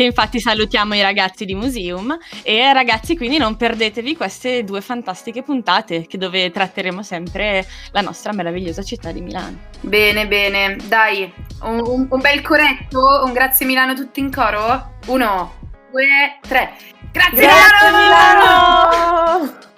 che 0.00 0.06
infatti 0.06 0.40
salutiamo 0.40 0.94
i 0.94 1.02
ragazzi 1.02 1.44
di 1.44 1.54
Museum 1.54 2.16
e 2.42 2.72
ragazzi 2.72 3.18
quindi 3.18 3.36
non 3.36 3.56
perdetevi 3.56 4.16
queste 4.16 4.64
due 4.64 4.80
fantastiche 4.80 5.42
puntate 5.42 6.06
che 6.06 6.16
dove 6.16 6.50
tratteremo 6.50 7.02
sempre 7.02 7.66
la 7.92 8.00
nostra 8.00 8.32
meravigliosa 8.32 8.82
città 8.82 9.12
di 9.12 9.20
Milano. 9.20 9.58
Bene, 9.82 10.26
bene, 10.26 10.78
dai, 10.88 11.30
un, 11.64 11.80
un, 11.84 12.06
un 12.08 12.20
bel 12.20 12.40
corretto, 12.40 13.22
un 13.24 13.32
grazie 13.34 13.66
Milano 13.66 13.92
tutti 13.94 14.20
in 14.20 14.30
coro? 14.32 14.94
Uno, 15.08 15.52
due, 15.90 16.38
tre. 16.48 16.72
Grazie, 17.12 17.42
grazie 17.42 17.90
Milano! 17.90 18.88
Milano! 18.88 19.68